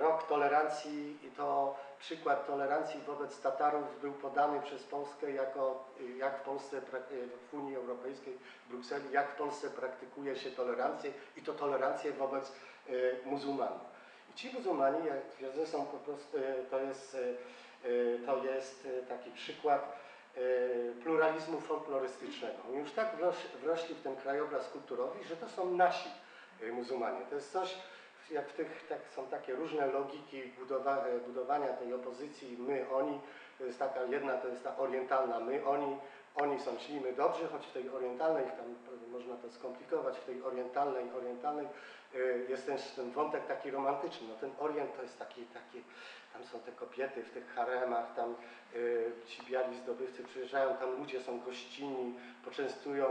rok 0.00 0.22
tolerancji 0.22 1.18
to 1.36 1.76
przykład 1.98 2.46
tolerancji 2.46 3.00
wobec 3.00 3.40
Tatarów 3.40 4.00
był 4.00 4.12
podany 4.12 4.60
przez 4.60 4.82
Polskę 4.82 5.30
jako 5.30 5.84
jak 6.16 6.38
w 6.38 6.42
Polsce 6.42 6.80
w 7.50 7.54
Unii 7.54 7.76
Europejskiej, 7.76 8.38
w 8.66 8.70
Brukseli, 8.70 9.12
jak 9.12 9.30
w 9.30 9.36
Polsce 9.36 9.70
praktykuje 9.70 10.36
się 10.36 10.50
tolerancję 10.50 11.12
i 11.36 11.42
to 11.42 11.52
tolerancję 11.52 12.12
wobec 12.12 12.52
muzułmanów. 13.24 13.89
Ci 14.34 14.50
muzułmani, 14.54 15.06
jak 15.06 15.26
twierdzę, 15.26 15.66
są 15.66 15.86
po 15.86 15.96
prostu, 15.96 16.36
y, 16.38 16.42
to 16.70 16.80
jest, 16.80 17.14
y, 17.14 17.88
y, 17.88 18.18
to 18.26 18.44
jest 18.44 18.88
taki 19.08 19.30
przykład 19.30 20.00
pluralizmu 21.02 21.60
folklorystycznego. 21.60 22.58
Już 22.74 22.92
tak 22.92 23.16
wroś- 23.16 23.56
wrośli 23.62 23.94
w 23.94 24.02
ten 24.02 24.16
krajobraz 24.16 24.68
kulturowy, 24.68 25.24
że 25.24 25.36
to 25.36 25.48
są 25.48 25.70
nasi 25.70 26.08
muzułmanie. 26.72 27.20
To 27.30 27.34
jest 27.34 27.52
coś, 27.52 27.74
jak 28.30 28.48
w 28.48 28.52
tych, 28.52 28.86
tak, 28.88 28.98
są 29.16 29.26
takie 29.26 29.54
różne 29.54 29.86
logiki 29.86 30.42
budowa, 30.42 31.06
e, 31.06 31.18
budowania 31.18 31.68
tej 31.68 31.94
opozycji 31.94 32.56
my, 32.58 32.86
oni. 32.90 33.20
To 33.58 33.64
jest 33.64 33.78
taka 33.78 34.02
jedna, 34.02 34.36
to 34.38 34.48
jest 34.48 34.64
ta 34.64 34.76
orientalna 34.78 35.40
my, 35.40 35.64
oni. 35.66 35.96
Oni 36.42 36.60
są 36.60 36.78
źli, 36.78 37.00
my 37.00 37.12
dobrzy, 37.12 37.48
choć 37.48 37.66
w 37.66 37.72
tej 37.72 37.90
orientalnej, 37.90 38.44
tam 38.44 38.74
można 39.12 39.36
to 39.36 39.50
skomplikować, 39.50 40.18
w 40.18 40.24
tej 40.24 40.42
orientalnej, 40.42 41.04
orientalnej 41.16 41.66
e, 42.14 42.18
jest 42.48 42.66
też 42.66 42.90
ten 42.90 43.10
wątek 43.10 43.46
taki 43.46 43.70
romantyczny. 43.70 44.28
No 44.28 44.34
ten 44.34 44.50
orient 44.58 44.96
to 44.96 45.02
jest 45.02 45.18
taki, 45.18 45.42
taki 45.42 45.82
tam 46.32 46.44
są 46.44 46.60
te 46.60 46.72
kobiety 46.72 47.22
w 47.22 47.30
tych 47.30 47.54
haremach, 47.54 48.14
tam 48.14 48.34
y, 48.74 49.12
ci 49.26 49.42
biali 49.42 49.76
zdobywcy 49.76 50.24
przyjeżdżają, 50.24 50.76
tam 50.76 50.98
ludzie 50.98 51.20
są 51.20 51.40
gościnni, 51.40 52.14
poczęstują, 52.44 53.06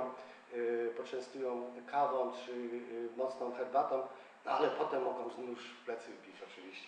y, 0.53 0.93
poczęstują 0.97 1.71
kawą 1.91 2.31
czy 2.45 2.51
y, 2.51 3.09
mocną 3.17 3.51
herbatą, 3.51 4.07
no 4.45 4.51
ale 4.51 4.69
potem 4.69 5.03
mogą 5.03 5.23
nóż 5.37 5.59
w 5.59 5.85
plecy 5.85 6.11
wbić 6.11 6.35
oczywiście. 6.51 6.87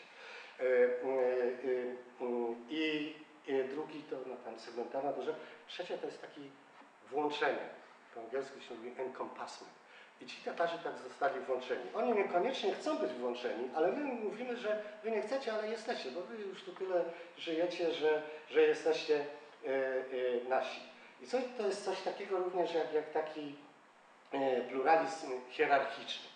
Y, 0.60 0.64
y, 0.64 0.68
y, 1.66 1.98
y, 2.22 2.56
I 2.70 3.16
y, 3.28 3.31
drugi 3.64 4.04
to 4.04 4.16
no, 4.28 4.36
tam 4.46 4.60
segmentarna 4.60 5.12
duża. 5.14 5.32
Trzecie 5.68 5.98
to 5.98 6.06
jest 6.06 6.22
takie 6.22 6.42
włączenie. 7.12 7.70
Po 8.16 8.22
angielsku 8.22 8.62
się 8.62 8.76
mówi 8.76 8.94
encompassment. 8.98 9.74
I 10.22 10.26
ci 10.26 10.42
Tatarzy 10.42 10.78
tak 10.84 10.98
zostali 10.98 11.40
włączeni. 11.40 11.84
Oni 11.96 12.14
niekoniecznie 12.14 12.74
chcą 12.74 12.98
być 12.98 13.14
włączeni, 13.14 13.70
ale 13.76 13.92
my 13.92 14.04
mówimy, 14.04 14.58
że 14.58 14.84
wy 15.04 15.12
nie 15.12 15.22
chcecie, 15.22 15.54
ale 15.54 15.68
jesteście, 15.68 16.12
bo 16.12 16.22
wy 16.22 16.38
już 16.38 16.64
tu 16.64 16.72
tyle 16.72 17.04
żyjecie, 17.38 17.92
że, 17.92 18.22
że 18.50 18.62
jesteście 18.62 19.26
e, 19.66 19.70
e, 19.70 20.50
nasi. 20.50 20.82
I 21.22 21.28
coś, 21.28 21.44
to 21.58 21.68
jest 21.68 21.86
coś 21.86 22.02
takiego 22.02 22.38
również 22.38 22.74
jak, 22.74 22.94
jak 22.94 23.12
taki 23.12 23.56
e, 24.32 24.62
pluralizm 24.62 25.32
hierarchiczny. 25.50 26.30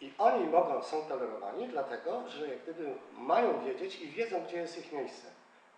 I 0.00 0.12
oni 0.18 0.46
mogą, 0.46 0.82
są 0.82 1.02
tolerowani, 1.02 1.68
dlatego 1.68 2.28
że 2.28 2.48
jak 2.48 2.62
gdyby 2.62 2.94
mają 3.12 3.64
wiedzieć 3.64 4.00
i 4.00 4.08
wiedzą, 4.08 4.44
gdzie 4.44 4.56
jest 4.56 4.78
ich 4.78 4.92
miejsce. 4.92 5.33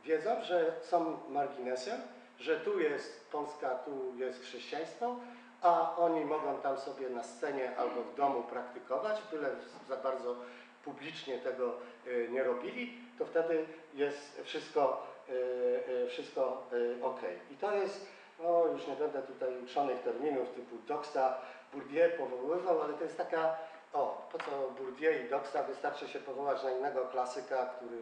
Wiedzą, 0.07 0.43
że 0.43 0.73
są 0.83 1.19
marginesem, 1.29 2.01
że 2.39 2.61
tu 2.61 2.81
jest 2.81 3.31
Polska, 3.31 3.71
tu 3.71 4.15
jest 4.17 4.43
chrześcijaństwo, 4.43 5.17
a 5.63 5.97
oni 5.97 6.25
mogą 6.25 6.61
tam 6.61 6.79
sobie 6.79 7.11
na 7.11 7.23
scenie 7.23 7.77
albo 7.77 8.03
w 8.03 8.15
domu 8.15 8.43
praktykować, 8.43 9.23
byle 9.31 9.49
za 9.89 9.97
bardzo 9.97 10.37
publicznie 10.85 11.39
tego 11.39 11.73
y, 12.07 12.29
nie 12.31 12.45
robili, 12.45 12.99
to 13.19 13.27
wtedy 13.27 13.67
jest 13.95 14.41
wszystko, 14.45 15.07
y, 15.29 15.33
y, 15.33 16.09
wszystko 16.09 16.63
ok. 17.03 17.21
I 17.51 17.55
to 17.55 17.75
jest, 17.75 18.07
no 18.43 18.67
już 18.67 18.87
nie 18.87 18.97
będę 18.97 19.23
tutaj 19.23 19.49
uczonych 19.65 20.03
terminów 20.03 20.51
typu 20.51 20.77
Doxa, 20.87 21.35
Bourdieu 21.73 22.11
powoływał, 22.19 22.83
ale 22.83 22.95
to 22.95 23.05
jest 23.05 23.17
taka, 23.17 23.57
o, 23.93 24.29
po 24.33 24.39
co 24.39 24.71
Bourdieu 24.79 25.27
i 25.27 25.29
Doxa, 25.29 25.63
wystarczy 25.63 26.09
się 26.09 26.19
powołać 26.19 26.63
na 26.63 26.71
innego 26.71 27.05
klasyka, 27.05 27.67
który 27.67 27.99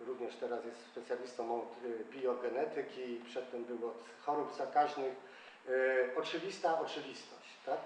również 0.00 0.36
teraz 0.36 0.64
jest 0.64 0.86
specjalistą 0.86 1.62
od 1.62 1.74
biogenetyki, 2.10 3.20
przedtem 3.24 3.64
był 3.64 3.88
od 3.88 4.04
chorób 4.24 4.54
zakaźnych, 4.54 5.26
E, 5.68 6.16
oczywista 6.16 6.80
oczywistość, 6.80 7.48
tak? 7.66 7.78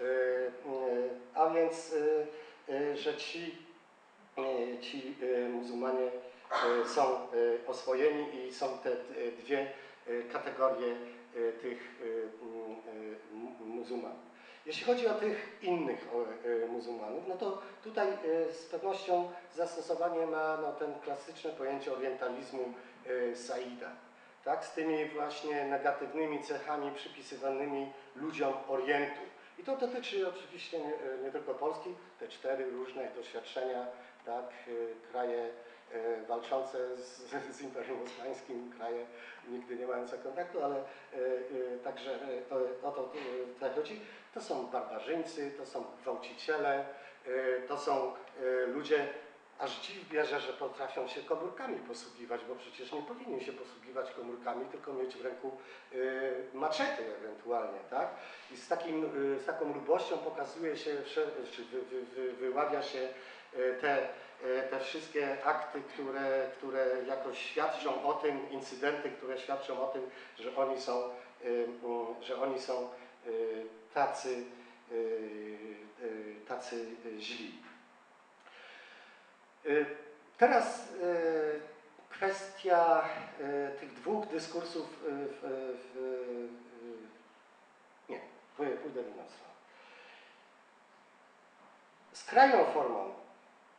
E, 0.00 0.04
a 1.34 1.50
więc, 1.50 1.94
że 2.94 3.16
ci, 3.16 3.58
ci 4.80 5.16
muzułmanie 5.50 6.10
są 6.86 7.26
oswojeni 7.66 8.46
i 8.46 8.54
są 8.54 8.78
te 8.78 8.90
dwie 9.42 9.72
kategorie 10.32 10.94
tych 11.62 12.02
muzułmanów. 13.60 14.29
Jeśli 14.66 14.84
chodzi 14.84 15.08
o 15.08 15.14
tych 15.14 15.58
innych 15.62 16.08
muzułmanów, 16.68 17.24
no 17.28 17.36
to 17.36 17.62
tutaj 17.84 18.06
z 18.52 18.64
pewnością 18.64 19.30
zastosowanie 19.54 20.26
ma 20.26 20.58
no, 20.62 20.72
ten 20.72 20.94
klasyczne 21.00 21.50
pojęcie 21.50 21.92
orientalizmu 21.92 22.74
Saida 23.34 23.90
tak, 24.44 24.64
z 24.64 24.72
tymi 24.72 25.04
właśnie 25.04 25.64
negatywnymi 25.64 26.42
cechami 26.42 26.90
przypisywanymi 26.92 27.92
ludziom 28.16 28.52
Orientu. 28.68 29.20
I 29.58 29.62
to 29.64 29.76
dotyczy 29.76 30.28
oczywiście 30.28 30.78
nie, 30.78 30.92
nie 31.24 31.30
tylko 31.30 31.54
Polski, 31.54 31.94
te 32.20 32.28
cztery 32.28 32.70
różne 32.70 33.10
doświadczenia, 33.16 33.86
tak, 34.26 34.44
kraje 35.10 35.38
e, 35.38 35.50
walczące 36.28 36.96
z, 36.96 37.30
z 37.56 37.60
Imperium 37.62 38.02
Osmańskim, 38.02 38.72
kraje 38.76 39.06
nigdy 39.48 39.76
nie 39.76 39.86
mające 39.86 40.18
kontaktu, 40.18 40.64
ale 40.64 40.76
e, 40.76 40.82
e, 41.14 41.78
także 41.84 42.18
to, 42.48 42.56
o 42.88 42.92
to 42.92 43.12
tutaj 43.54 43.70
chodzi. 43.74 44.00
To 44.34 44.40
są 44.40 44.66
barbarzyńcy, 44.66 45.50
to 45.58 45.66
są 45.66 45.84
gwałciciele, 46.02 46.84
to 47.68 47.78
są 47.78 48.12
ludzie 48.66 49.08
Aż 49.58 49.80
dziw 49.80 50.08
bierze, 50.08 50.40
że 50.40 50.52
potrafią 50.52 51.08
się 51.08 51.20
komórkami 51.22 51.78
posługiwać, 51.78 52.40
bo 52.48 52.54
przecież 52.54 52.92
nie 52.92 53.02
powinni 53.02 53.44
się 53.44 53.52
posługiwać 53.52 54.12
komórkami, 54.12 54.64
tylko 54.66 54.92
mieć 54.92 55.16
w 55.16 55.24
ręku 55.24 55.50
maczety 56.54 57.02
ewentualnie, 57.16 57.78
tak? 57.90 58.08
I 58.50 58.56
z, 58.56 58.68
takim, 58.68 59.10
z 59.38 59.46
taką 59.46 59.74
lubością 59.74 60.18
pokazuje 60.18 60.76
się, 60.76 60.96
czy 61.50 61.64
wy, 61.64 61.82
wy, 61.82 62.02
wy, 62.02 62.32
wyławia 62.32 62.82
się 62.82 63.08
te, 63.80 64.08
te 64.70 64.80
wszystkie 64.80 65.44
akty, 65.44 65.82
które, 65.82 66.50
które 66.56 66.86
jakoś 67.06 67.38
świadczą 67.38 68.04
o 68.04 68.14
tym, 68.14 68.50
incydenty, 68.50 69.10
które 69.10 69.38
świadczą 69.38 69.80
o 69.80 69.86
tym, 69.86 70.10
że 70.38 70.56
oni 70.56 70.80
są, 70.80 71.10
że 72.20 72.42
oni 72.42 72.60
są 72.60 72.90
tacy, 73.94 74.44
tacy 76.48 76.86
źli. 77.18 77.54
Teraz 80.38 80.88
kwestia 82.10 83.08
tych 83.80 83.92
dwóch 83.92 84.26
dyskursów 84.26 84.88
w, 85.02 85.38
w, 85.94 86.48
nie, 88.08 88.20
pójdę 88.56 89.02
w 89.02 89.14
inną 89.14 89.28
stronę. 89.28 89.50
Skrajną 92.12 92.64
formą 92.64 93.19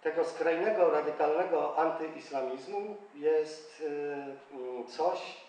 tego 0.01 0.25
skrajnego, 0.25 0.91
radykalnego 0.91 1.77
antyislamizmu 1.77 2.97
jest 3.15 3.83
mm, 4.51 4.87
coś, 4.87 5.41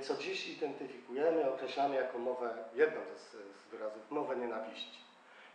co 0.00 0.16
dziś 0.16 0.48
identyfikujemy, 0.48 1.50
określamy 1.50 1.94
jako 1.94 2.18
mowę, 2.18 2.54
jedną 2.74 3.00
z, 3.16 3.36
wyrazów, 3.70 4.10
mowę 4.10 4.36
nienawiści. 4.36 4.98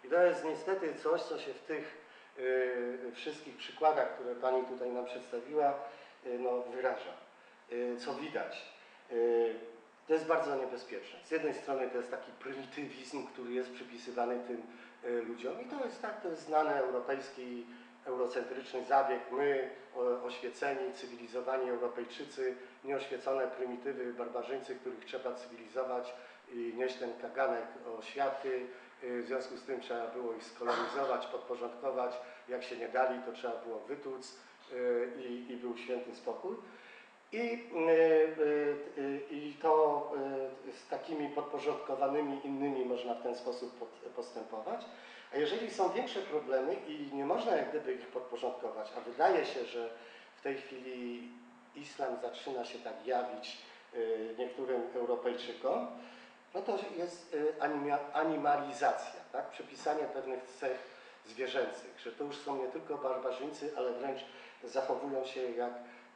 I 0.04 0.10
to 0.10 0.24
jest 0.24 0.46
niestety 0.46 0.96
coś, 0.96 1.22
co 1.22 1.40
się 1.40 1.54
w 1.54 1.60
tych 1.64 2.10
Y, 2.40 3.12
wszystkich 3.14 3.58
przykładach, 3.58 4.14
które 4.14 4.36
Pani 4.36 4.66
tutaj 4.66 4.92
nam 4.92 5.06
przedstawiła, 5.06 5.74
y, 6.26 6.40
no, 6.40 6.62
wyraża. 6.62 7.14
Y, 7.72 7.98
co 7.98 8.14
widać, 8.14 8.80
to 10.08 10.14
jest 10.14 10.26
bardzo 10.26 10.56
niebezpieczne. 10.56 11.20
Z 11.24 11.32
jednej 11.32 11.54
strony 11.54 11.90
to 11.90 11.98
jest 11.98 12.12
taki 12.12 12.32
prymitywizm, 12.32 13.28
który 13.28 13.54
jest 13.54 13.72
przypisywany 13.72 14.40
tym 14.48 14.62
ludziom 15.28 15.62
i 15.62 15.66
to 15.66 15.86
jest 15.86 16.02
tak, 16.02 16.22
to 16.22 16.30
jest 16.30 16.46
znany 16.46 16.76
europejski, 16.76 17.66
eurocentryczny 18.06 18.86
zabieg. 18.86 19.20
My, 19.32 19.70
oświeceni, 20.24 20.94
cywilizowani 20.94 21.70
Europejczycy, 21.70 22.56
nieoświecone 22.84 23.48
prymitywy, 23.48 24.14
barbarzyńcy, 24.14 24.76
których 24.76 25.06
trzeba 25.06 25.36
cywilizować 25.36 26.14
i 26.54 26.74
nieść 26.78 26.96
ten 26.96 27.10
kaganek 27.22 27.66
oświaty, 28.00 28.68
w 29.04 29.24
związku 29.28 29.58
z 29.58 29.64
tym 29.64 29.82
trzeba 29.82 30.08
było 30.08 30.34
ich 30.34 30.44
skolonizować, 30.44 31.28
podporządkować. 31.28 32.18
Jak 32.50 32.64
się 32.64 32.78
nie 32.78 32.90
dali, 32.90 33.22
to 33.26 33.32
trzeba 33.32 33.54
było 33.56 33.80
wytłuc 33.80 34.36
y, 34.74 35.10
i, 35.30 35.52
i 35.52 35.58
był 35.58 35.78
święty 35.78 36.16
spokój. 36.16 36.56
I, 37.32 37.38
y, 37.38 37.42
y, 38.98 39.22
I 39.32 39.54
to 39.62 40.12
z 40.86 40.90
takimi 40.90 41.30
podporządkowanymi 41.30 42.42
innymi 42.44 42.86
można 42.86 43.14
w 43.14 43.24
ten 43.24 43.36
sposób 43.36 43.90
postępować. 44.16 44.86
A 45.34 45.38
jeżeli 45.38 45.72
są 45.72 45.90
większe 45.90 46.20
problemy 46.20 46.74
i 46.74 47.16
nie 47.16 47.26
można 47.26 47.56
jak 47.56 47.70
gdyby 47.70 47.94
ich 47.94 48.08
podporządkować, 48.08 48.92
a 48.98 49.02
wydaje 49.02 49.46
się, 49.46 49.66
że 49.66 49.90
w 50.36 50.42
tej 50.42 50.58
chwili 50.58 51.32
islam 51.76 52.18
zaczyna 52.22 52.66
się 52.66 52.80
tak 52.80 53.08
jawić 53.08 53.58
niektórym 54.38 54.82
Europejczykom, 54.96 55.88
no 56.54 56.62
to 56.62 56.78
jest 56.98 57.34
y, 57.34 57.54
animalizacja, 58.14 59.20
tak? 59.32 59.50
przypisanie 59.50 60.04
pewnych 60.04 60.44
cech 60.44 60.78
zwierzęcych, 61.26 62.00
że 62.00 62.12
to 62.12 62.24
już 62.24 62.38
są 62.38 62.58
nie 62.58 62.68
tylko 62.68 62.98
barbarzyńcy, 62.98 63.74
ale 63.78 63.94
wręcz 63.94 64.26
zachowują 64.64 65.26
się 65.26 65.42
jak 65.52 65.74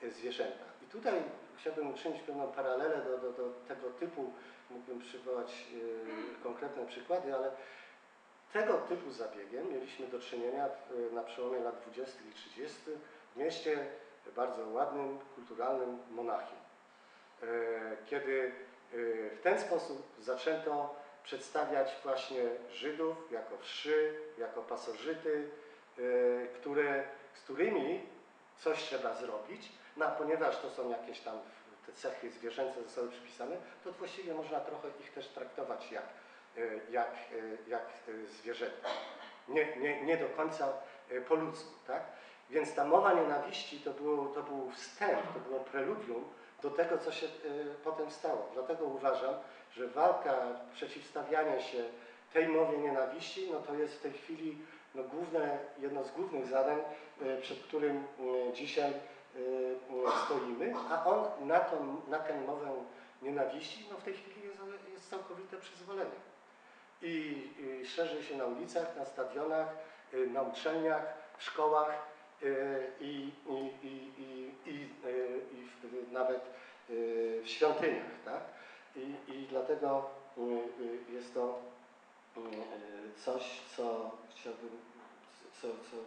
zwierzęta. 0.09 0.65
I 0.83 0.85
tutaj 0.85 1.13
chciałbym 1.57 1.93
uczynić 1.93 2.21
pewną 2.21 2.47
paralelę 2.47 3.01
do, 3.05 3.17
do, 3.17 3.31
do 3.31 3.53
tego 3.67 3.89
typu, 3.89 4.31
mógłbym 4.69 4.99
przywołać 4.99 5.65
y, 5.73 6.43
konkretne 6.43 6.85
przykłady, 6.85 7.35
ale 7.35 7.51
tego 8.53 8.73
typu 8.73 9.11
zabiegiem 9.11 9.73
mieliśmy 9.73 10.07
do 10.07 10.19
czynienia 10.19 10.69
w, 10.69 11.13
na 11.13 11.23
przełomie 11.23 11.59
lat 11.59 11.81
20. 11.81 12.19
i 12.31 12.33
30. 12.33 12.77
w 13.35 13.37
mieście 13.37 13.87
bardzo 14.35 14.67
ładnym, 14.67 15.19
kulturalnym 15.35 15.97
Monachium. 16.11 16.57
E, 17.43 17.47
kiedy 18.05 18.51
w 18.93 19.39
ten 19.43 19.59
sposób 19.59 20.03
zaczęto 20.19 20.95
przedstawiać 21.23 21.95
właśnie 22.03 22.41
Żydów 22.71 23.31
jako 23.31 23.57
wszy, 23.57 24.19
jako 24.37 24.61
pasożyty, 24.61 25.49
y, 25.99 26.47
które, 26.55 27.03
z 27.33 27.41
którymi 27.41 28.01
coś 28.59 28.83
trzeba 28.83 29.13
zrobić, 29.13 29.71
no 29.97 30.11
ponieważ 30.17 30.57
to 30.59 30.69
są 30.69 30.89
jakieś 30.89 31.19
tam 31.19 31.39
te 31.85 31.93
cechy 31.93 32.31
zwierzęce 32.31 32.83
zostały 32.83 33.09
przypisane, 33.09 33.55
to 33.83 33.91
właściwie 33.91 34.33
można 34.33 34.59
trochę 34.59 34.87
ich 35.01 35.13
też 35.13 35.27
traktować 35.27 35.91
jak, 35.91 36.05
jak, 36.91 37.15
y, 37.31 37.57
jak 37.67 37.85
zwierzęta. 38.27 38.89
Nie, 39.47 39.77
nie, 39.77 40.05
nie 40.05 40.17
do 40.17 40.29
końca 40.29 40.73
po 41.27 41.35
ludzku, 41.35 41.71
tak? 41.87 42.03
Więc 42.49 42.75
ta 42.75 42.85
mowa 42.85 43.13
nienawiści 43.13 43.79
to, 43.79 43.91
było, 43.91 44.25
to 44.25 44.43
był 44.43 44.71
wstęp, 44.71 45.33
to 45.33 45.39
było 45.39 45.59
preludium 45.59 46.23
do 46.61 46.69
tego, 46.69 46.97
co 46.97 47.11
się 47.11 47.27
potem 47.83 48.11
stało. 48.11 48.49
Dlatego 48.53 48.85
uważam, 48.85 49.33
że 49.71 49.87
walka, 49.87 50.35
przeciwstawianie 50.73 51.61
się 51.61 51.83
tej 52.33 52.47
mowie 52.47 52.77
nienawiści, 52.77 53.49
no 53.51 53.59
to 53.59 53.73
jest 53.73 53.95
w 53.95 54.01
tej 54.01 54.13
chwili 54.13 54.57
no, 54.95 55.03
główne, 55.03 55.57
jedno 55.79 56.03
z 56.03 56.11
głównych 56.11 56.47
zadań, 56.47 56.77
przed 57.41 57.59
którym 57.59 58.07
dzisiaj 58.53 58.93
stoimy, 60.25 60.73
a 60.89 61.05
on 61.05 61.47
na, 61.47 61.59
tą, 61.59 62.01
na 62.07 62.19
tę 62.19 62.41
mowę 62.41 62.71
nienawiści 63.21 63.85
no 63.91 63.97
w 63.97 64.03
tej 64.03 64.13
chwili 64.13 64.47
jest, 64.47 64.59
jest 64.93 65.09
całkowite 65.09 65.57
przyzwolenie. 65.57 66.32
I, 67.03 67.47
i 67.59 67.85
szerzy 67.85 68.23
się 68.23 68.37
na 68.37 68.45
ulicach, 68.45 68.95
na 68.95 69.05
stadionach, 69.05 69.67
y, 70.13 70.27
na 70.27 70.41
uczelniach, 70.41 71.13
szkołach 71.37 72.07
y, 72.43 72.87
i, 72.99 73.31
i, 73.49 73.87
i, 73.87 74.51
i, 74.65 74.89
y, 75.05 76.11
nawet 76.11 76.41
y, 76.89 77.41
w 77.43 77.49
świątyniach. 77.49 78.23
Tak? 78.25 78.41
I, 79.27 79.45
dlatego 79.49 80.09
y, 80.37 80.41
y, 80.41 81.13
jest 81.13 81.33
to 81.33 81.59
y, 82.37 82.39
y, 82.39 82.43
coś, 83.25 83.61
co 83.77 84.11
chciałbym, 84.29 84.69
co, 85.61 85.67
co, 85.67 85.97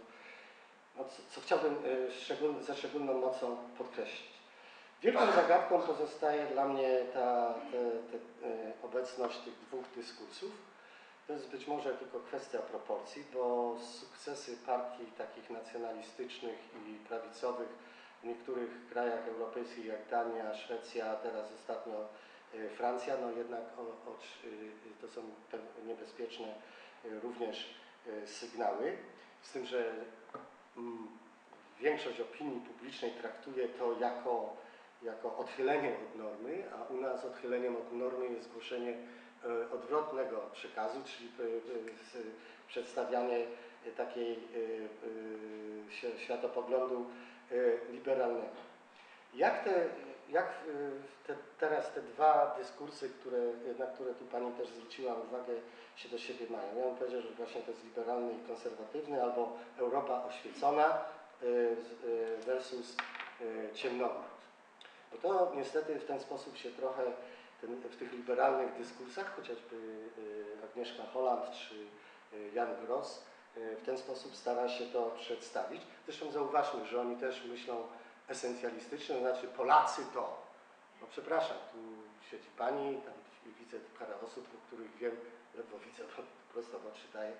no, 0.96 1.04
co, 1.30 1.40
chciałbym 1.40 1.76
y, 1.84 2.12
szczegól, 2.12 2.62
ze 2.62 2.74
szczególną 2.74 3.14
mocą 3.14 3.56
podkreślić. 3.78 4.36
Wielką 5.02 5.32
zagadką 5.32 5.80
pozostaje 5.80 6.46
dla 6.46 6.68
mnie 6.68 7.00
ta 7.14 7.54
te, 7.54 7.78
te, 7.80 8.48
e, 8.48 8.72
obecność 8.82 9.38
tych 9.38 9.54
dwóch 9.54 9.84
dyskursów. 9.96 10.50
To 11.26 11.32
jest 11.32 11.50
być 11.50 11.66
może 11.66 11.94
tylko 11.94 12.20
kwestia 12.20 12.58
proporcji, 12.58 13.24
bo 13.34 13.76
sukcesy 13.80 14.56
partii 14.66 15.06
takich 15.06 15.50
nacjonalistycznych 15.50 16.58
i 16.86 17.08
prawicowych 17.08 17.68
w 18.22 18.26
niektórych 18.26 18.70
krajach 18.90 19.28
europejskich 19.28 19.84
jak 19.84 20.08
Dania, 20.10 20.54
Szwecja, 20.54 21.10
a 21.10 21.16
teraz 21.16 21.52
ostatnio 21.52 22.08
e, 22.54 22.68
Francja, 22.68 23.16
no 23.20 23.30
jednak 23.30 23.62
o, 23.78 23.82
o, 23.82 24.14
e, 24.14 25.00
to 25.00 25.08
są 25.08 25.22
niebezpieczne 25.86 26.46
e, 26.46 27.20
również 27.20 27.74
sygnały. 28.26 28.96
Z 29.42 29.52
tym, 29.52 29.66
że 29.66 29.94
mm, 30.76 31.08
większość 31.80 32.20
opinii 32.20 32.60
publicznej 32.60 33.10
traktuje 33.10 33.68
to 33.68 33.98
jako 34.00 34.56
jako 35.02 35.36
odchylenie 35.36 35.96
od 36.04 36.18
normy, 36.18 36.64
a 36.74 36.92
u 36.92 37.00
nas 37.00 37.24
odchyleniem 37.24 37.76
od 37.76 37.92
normy 37.92 38.28
jest 38.28 38.52
głoszenie 38.52 38.90
e, 38.90 38.96
odwrotnego 39.74 40.36
przekazu, 40.52 40.98
czyli 41.04 41.28
e, 41.40 41.42
e, 42.18 42.22
przedstawianie 42.68 43.46
e, 43.86 43.90
takiej 43.96 44.32
e, 44.32 44.36
e, 44.36 44.38
świ- 45.90 46.18
światopoglądu 46.18 47.06
e, 47.52 47.54
liberalnego. 47.92 48.66
Jak, 49.34 49.64
te, 49.64 49.88
jak 50.28 50.46
e, 50.46 51.26
te, 51.26 51.36
teraz 51.60 51.92
te 51.92 52.02
dwa 52.02 52.56
dyskursy, 52.58 53.10
które, 53.10 53.38
na 53.78 53.86
które 53.86 54.14
tu 54.14 54.24
Pani 54.24 54.52
też 54.52 54.68
zwróciła 54.68 55.14
uwagę, 55.14 55.52
się 55.96 56.08
do 56.08 56.18
siebie 56.18 56.46
mają? 56.50 56.78
Ja 56.78 56.84
bym 56.84 56.96
powiedział, 56.96 57.22
że 57.22 57.28
właśnie 57.28 57.60
to 57.62 57.70
jest 57.70 57.84
liberalny 57.84 58.32
i 58.32 58.46
konserwatywny, 58.48 59.22
albo 59.22 59.58
Europa 59.78 60.24
oświecona 60.24 60.86
e, 60.86 61.46
e, 61.46 62.36
versus 62.46 62.96
e, 63.40 63.74
ciemnogród. 63.74 64.24
Bo 65.12 65.18
to 65.18 65.52
niestety 65.56 65.98
w 65.98 66.04
ten 66.04 66.20
sposób 66.20 66.56
się 66.56 66.70
trochę 66.70 67.02
ten, 67.60 67.76
w 67.90 67.96
tych 67.96 68.12
liberalnych 68.12 68.76
dyskursach, 68.78 69.36
chociażby 69.36 69.76
y, 70.18 70.64
Agnieszka 70.64 71.02
Holland 71.12 71.50
czy 71.50 71.74
y, 72.36 72.50
Jan 72.54 72.86
Gross, 72.86 73.22
y, 73.56 73.76
w 73.76 73.82
ten 73.86 73.98
sposób 73.98 74.36
stara 74.36 74.68
się 74.68 74.86
to 74.86 75.10
przedstawić. 75.18 75.82
Zresztą 76.04 76.30
zauważmy, 76.30 76.86
że 76.86 77.00
oni 77.00 77.16
też 77.16 77.44
myślą 77.44 77.76
esencjalistycznie, 78.28 79.14
to 79.14 79.20
znaczy 79.20 79.46
Polacy 79.46 80.02
to. 80.14 80.46
No 81.00 81.06
przepraszam, 81.10 81.56
tu 81.72 81.78
siedzi 82.30 82.48
pani, 82.58 82.96
tam 82.96 83.14
widzę 83.60 83.76
parę 83.98 84.14
osób, 84.26 84.46
o 84.54 84.66
których 84.66 84.96
wiem, 84.96 85.16
bo 85.62 85.78
prosto 86.56 86.78
w 86.78 86.86
oczy 86.86 87.08
daję, 87.12 87.32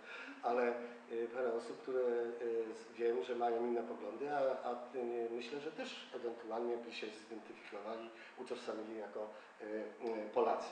ale 0.42 0.72
y, 1.12 1.28
parę 1.34 1.52
osób, 1.52 1.82
które 1.82 2.00
y, 2.00 2.64
wiem, 2.94 3.24
że 3.24 3.34
mają 3.34 3.66
inne 3.66 3.82
poglądy, 3.82 4.30
a, 4.34 4.38
a 4.38 4.72
y, 4.72 5.28
myślę, 5.30 5.60
że 5.60 5.72
też 5.72 6.10
ewentualnie 6.16 6.76
by 6.76 6.92
się 6.92 7.06
zidentyfikowali, 7.06 8.10
utożsamili 8.38 8.98
jako 8.98 9.28
Polacy. 10.34 10.68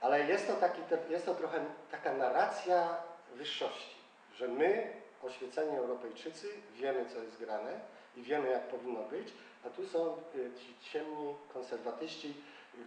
Ale 0.00 0.26
jest 0.26 0.46
to, 0.46 0.54
taki, 0.54 0.80
jest 1.10 1.26
to 1.26 1.34
trochę 1.34 1.64
taka 1.90 2.12
narracja 2.12 2.96
wyższości, 3.34 3.96
że 4.34 4.48
my, 4.48 4.92
oświeceni 5.22 5.76
Europejczycy, 5.76 6.48
wiemy, 6.74 7.06
co 7.06 7.22
jest 7.22 7.38
grane 7.38 7.80
i 8.16 8.22
wiemy, 8.22 8.50
jak 8.50 8.68
powinno 8.68 9.02
być, 9.02 9.28
a 9.66 9.70
tu 9.70 9.86
są 9.86 10.22
ci 10.34 10.90
ciemni 10.90 11.34
konserwatyści, 11.52 12.34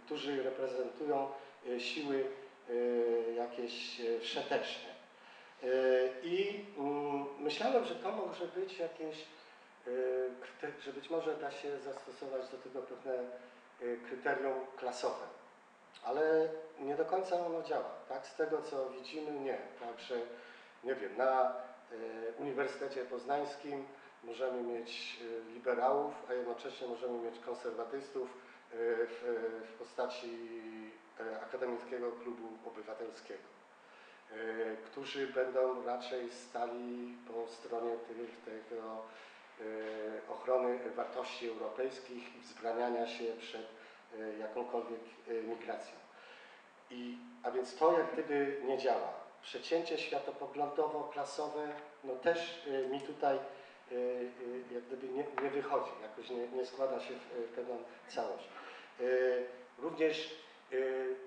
którzy 0.04 0.42
reprezentują 0.42 1.28
siły 1.78 2.24
jakieś 3.36 4.00
y, 4.00 4.20
wszeteczne. 4.20 4.90
Y, 5.62 6.10
I 6.22 6.64
mm, 6.78 7.26
myślałem, 7.38 7.84
że 7.84 7.94
to 7.94 8.12
może 8.12 8.46
być 8.46 8.78
jakieś, 8.78 9.24
y, 9.86 10.30
że 10.80 10.92
być 10.92 11.10
może 11.10 11.36
da 11.36 11.50
się 11.50 11.78
zastosować 11.78 12.48
do 12.48 12.58
tego 12.58 12.82
pewne 12.82 13.14
y, 13.82 13.98
kryterium 14.06 14.66
klasowe. 14.76 15.26
Ale 16.04 16.48
nie 16.78 16.96
do 16.96 17.04
końca 17.04 17.46
ono 17.46 17.62
działa. 17.62 17.90
Tak? 18.08 18.26
Z 18.26 18.34
tego 18.34 18.62
co 18.62 18.90
widzimy, 18.90 19.40
nie. 19.40 19.58
Także 19.80 20.14
nie 20.84 20.94
wiem, 20.94 21.16
na 21.16 21.50
y, 21.92 22.32
Uniwersytecie 22.38 23.04
Poznańskim 23.04 23.86
możemy 24.24 24.62
mieć 24.62 25.18
y, 25.22 25.52
liberałów, 25.52 26.14
a 26.28 26.34
jednocześnie 26.34 26.88
możemy 26.88 27.18
mieć 27.18 27.38
konserwatystów 27.38 28.28
y, 28.74 29.06
w, 29.06 29.78
postaci 29.78 30.26
y, 30.26 30.75
Akademickiego 31.42 32.12
Klubu 32.12 32.48
Obywatelskiego, 32.66 33.42
y, 34.32 34.76
którzy 34.84 35.26
będą 35.26 35.84
raczej 35.84 36.30
stali 36.30 37.16
po 37.28 37.52
stronie 37.52 37.90
tych, 38.08 38.64
tego 38.68 39.02
y, 39.60 40.20
ochrony 40.28 40.78
wartości 40.96 41.48
europejskich 41.48 42.36
i 42.36 42.40
wzbraniania 42.40 43.06
się 43.06 43.24
przed 43.38 43.66
jakąkolwiek 44.40 45.00
migracją. 45.48 45.94
I, 46.90 47.18
a 47.42 47.50
więc 47.50 47.76
to 47.76 47.98
jak 47.98 48.12
gdyby 48.12 48.60
nie 48.64 48.78
działa. 48.78 49.12
Przecięcie 49.42 49.98
światopoglądowo-klasowe 49.98 51.68
no 52.04 52.16
też 52.16 52.68
mi 52.90 53.00
tutaj 53.00 53.38
jak 54.72 54.84
gdyby 54.84 55.08
nie, 55.08 55.24
nie 55.42 55.50
wychodzi, 55.50 55.90
jakoś 56.02 56.30
nie, 56.30 56.48
nie 56.48 56.66
składa 56.66 57.00
się 57.00 57.14
w 57.14 57.54
pewną 57.54 57.78
całość. 58.08 58.48
Również 59.78 60.45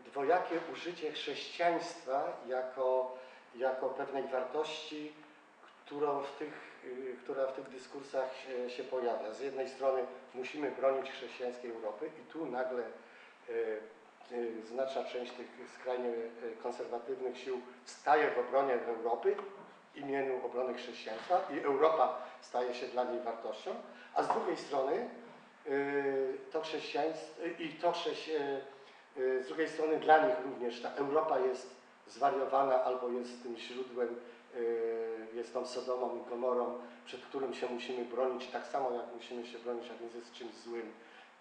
dwojakie 0.05 0.59
użycie 0.73 1.11
chrześcijaństwa 1.11 2.37
jako, 2.47 3.17
jako 3.55 3.89
pewnej 3.89 4.23
wartości, 4.23 5.13
którą 5.89 6.21
w 6.21 6.31
tych, 6.31 6.53
y, 6.85 7.15
która 7.23 7.47
w 7.47 7.53
tych 7.53 7.69
dyskursach 7.69 8.29
się, 8.35 8.69
się 8.69 8.83
pojawia. 8.83 9.33
Z 9.33 9.39
jednej 9.39 9.69
strony 9.69 10.05
musimy 10.33 10.71
bronić 10.71 11.11
chrześcijańskiej 11.11 11.71
Europy 11.71 12.09
i 12.21 12.31
tu 12.31 12.45
nagle 12.45 12.83
y, 13.49 13.79
y, 14.31 14.65
znaczna 14.65 15.03
część 15.03 15.31
tych 15.31 15.47
skrajnie 15.79 16.09
y, 16.09 16.29
konserwatywnych 16.63 17.37
sił 17.37 17.61
staje 17.85 18.31
w 18.31 18.37
obronie 18.37 18.73
Europy 18.73 19.35
w 19.93 19.97
imieniu 19.97 20.45
obrony 20.45 20.73
chrześcijaństwa 20.73 21.41
i 21.53 21.59
Europa 21.59 22.21
staje 22.41 22.73
się 22.73 22.87
dla 22.87 23.03
niej 23.03 23.19
wartością, 23.19 23.75
a 24.13 24.23
z 24.23 24.27
drugiej 24.27 24.57
strony 24.57 25.09
y, 25.67 26.37
to 26.51 26.61
chrześcijaństwo 26.61 27.41
i 27.59 27.69
to 27.69 27.91
chrześci, 27.91 28.31
y, 28.31 28.35
y, 28.35 28.61
z 29.19 29.47
drugiej 29.47 29.69
strony 29.69 29.99
dla 29.99 30.27
nich 30.27 30.35
również 30.45 30.81
ta 30.81 30.89
Europa 30.89 31.39
jest 31.39 31.69
zwariowana 32.07 32.83
albo 32.83 33.09
jest 33.09 33.43
tym 33.43 33.57
źródłem, 33.57 34.15
y, 34.55 35.27
jest 35.33 35.53
tą 35.53 35.65
Sodomą 35.65 36.17
i 36.17 36.29
Gomorą, 36.29 36.79
przed 37.05 37.21
którym 37.21 37.53
się 37.53 37.67
musimy 37.67 38.05
bronić, 38.05 38.47
tak 38.47 38.67
samo 38.67 38.91
jak 38.91 39.05
musimy 39.15 39.47
się 39.47 39.59
bronić, 39.59 39.85
a 39.91 40.01
więc 40.01 40.13
jest 40.15 40.33
czymś 40.33 40.53
złym. 40.55 40.91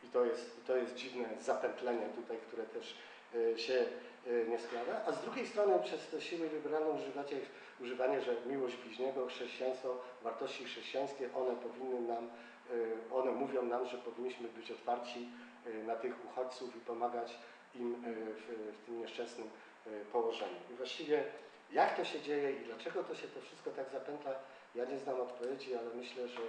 I 0.04 0.06
to 0.06 0.24
jest, 0.24 0.66
to 0.66 0.76
jest 0.76 0.94
dziwne 0.94 1.28
zapętlenie 1.40 2.06
tutaj, 2.16 2.36
które 2.46 2.62
też 2.62 2.94
y, 3.34 3.58
się 3.58 3.84
y, 4.26 4.46
nie 4.48 4.58
składa. 4.58 5.04
A 5.06 5.12
z 5.12 5.20
drugiej 5.22 5.46
strony 5.46 5.78
przez 5.84 6.08
te 6.08 6.20
siły 6.20 6.48
liberalne 6.48 6.88
używacie, 6.88 7.36
używanie, 7.80 8.20
że 8.20 8.36
miłość 8.46 8.76
bliźniego, 8.76 9.26
chrześcijaństwo, 9.26 9.96
wartości 10.22 10.64
chrześcijańskie, 10.64 11.28
one 11.34 11.56
powinny 11.56 12.00
nam, 12.00 12.30
y, 12.70 12.96
one 13.14 13.30
mówią 13.30 13.62
nam, 13.62 13.86
że 13.86 13.98
powinniśmy 13.98 14.48
być 14.48 14.70
otwarci 14.70 15.28
y, 15.66 15.84
na 15.84 15.96
tych 15.96 16.14
uchodźców 16.24 16.76
i 16.76 16.80
pomagać 16.80 17.38
im 17.74 18.04
y, 18.04 18.34
w, 18.34 18.76
w 18.76 18.86
tym 18.86 18.98
nieszczęsnym 18.98 19.50
y, 19.86 20.04
położeniu. 20.12 20.56
I 20.70 20.74
właściwie 20.74 21.24
jak 21.72 21.96
to 21.96 22.04
się 22.04 22.20
dzieje 22.20 22.52
i 22.52 22.64
dlaczego 22.64 23.04
to 23.04 23.14
się 23.14 23.28
to 23.28 23.40
wszystko 23.40 23.70
tak 23.70 23.90
zapętla, 23.90 24.30
ja 24.74 24.84
nie 24.84 24.98
znam 24.98 25.20
odpowiedzi, 25.20 25.74
ale 25.74 25.94
myślę, 25.94 26.28
że 26.28 26.40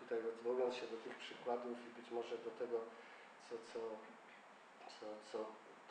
tutaj 0.00 0.18
odwołując 0.28 0.74
się 0.74 0.86
do 0.86 0.96
tych 0.96 1.14
przykładów 1.18 1.78
i 1.86 2.00
być 2.00 2.10
może 2.10 2.38
do 2.38 2.50
tego, 2.50 2.78
co, 3.48 3.54
co, 3.72 3.80
co, 5.00 5.06
co 5.32 5.38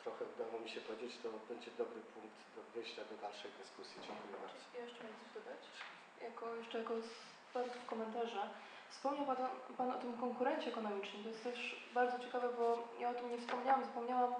trochę 0.04 0.24
udało 0.34 0.60
mi 0.64 0.70
się 0.70 0.80
powiedzieć, 0.80 1.18
to 1.22 1.28
będzie 1.48 1.70
dobry 1.78 2.00
punkt 2.14 2.38
do 2.56 2.62
wyjścia 2.74 3.02
do 3.10 3.16
dalszej 3.16 3.50
dyskusji. 3.58 3.96
Dziękuję 4.06 4.36
bardzo. 4.44 4.60
Ja 4.78 4.84
jeszcze 4.84 5.02
mogę 5.04 5.16
coś 5.22 5.32
dodać? 5.38 5.62
Jako, 6.22 6.54
jeszcze 6.54 6.78
jako 6.78 6.94
w 7.84 7.86
komentarza. 7.86 8.48
Wspomniał 8.90 9.26
pan, 9.26 9.36
pan 9.78 9.90
o 9.90 9.98
tym 9.98 10.12
konkurencie 10.12 10.68
ekonomicznym. 10.68 11.22
To 11.22 11.28
jest 11.28 11.44
też 11.44 11.86
bardzo 11.94 12.18
ciekawe, 12.18 12.48
bo 12.58 12.88
ja 13.00 13.10
o 13.10 13.14
tym 13.14 13.30
nie 13.30 13.38
wspomniałam. 13.38 13.84
Zapomniałam 13.84 14.34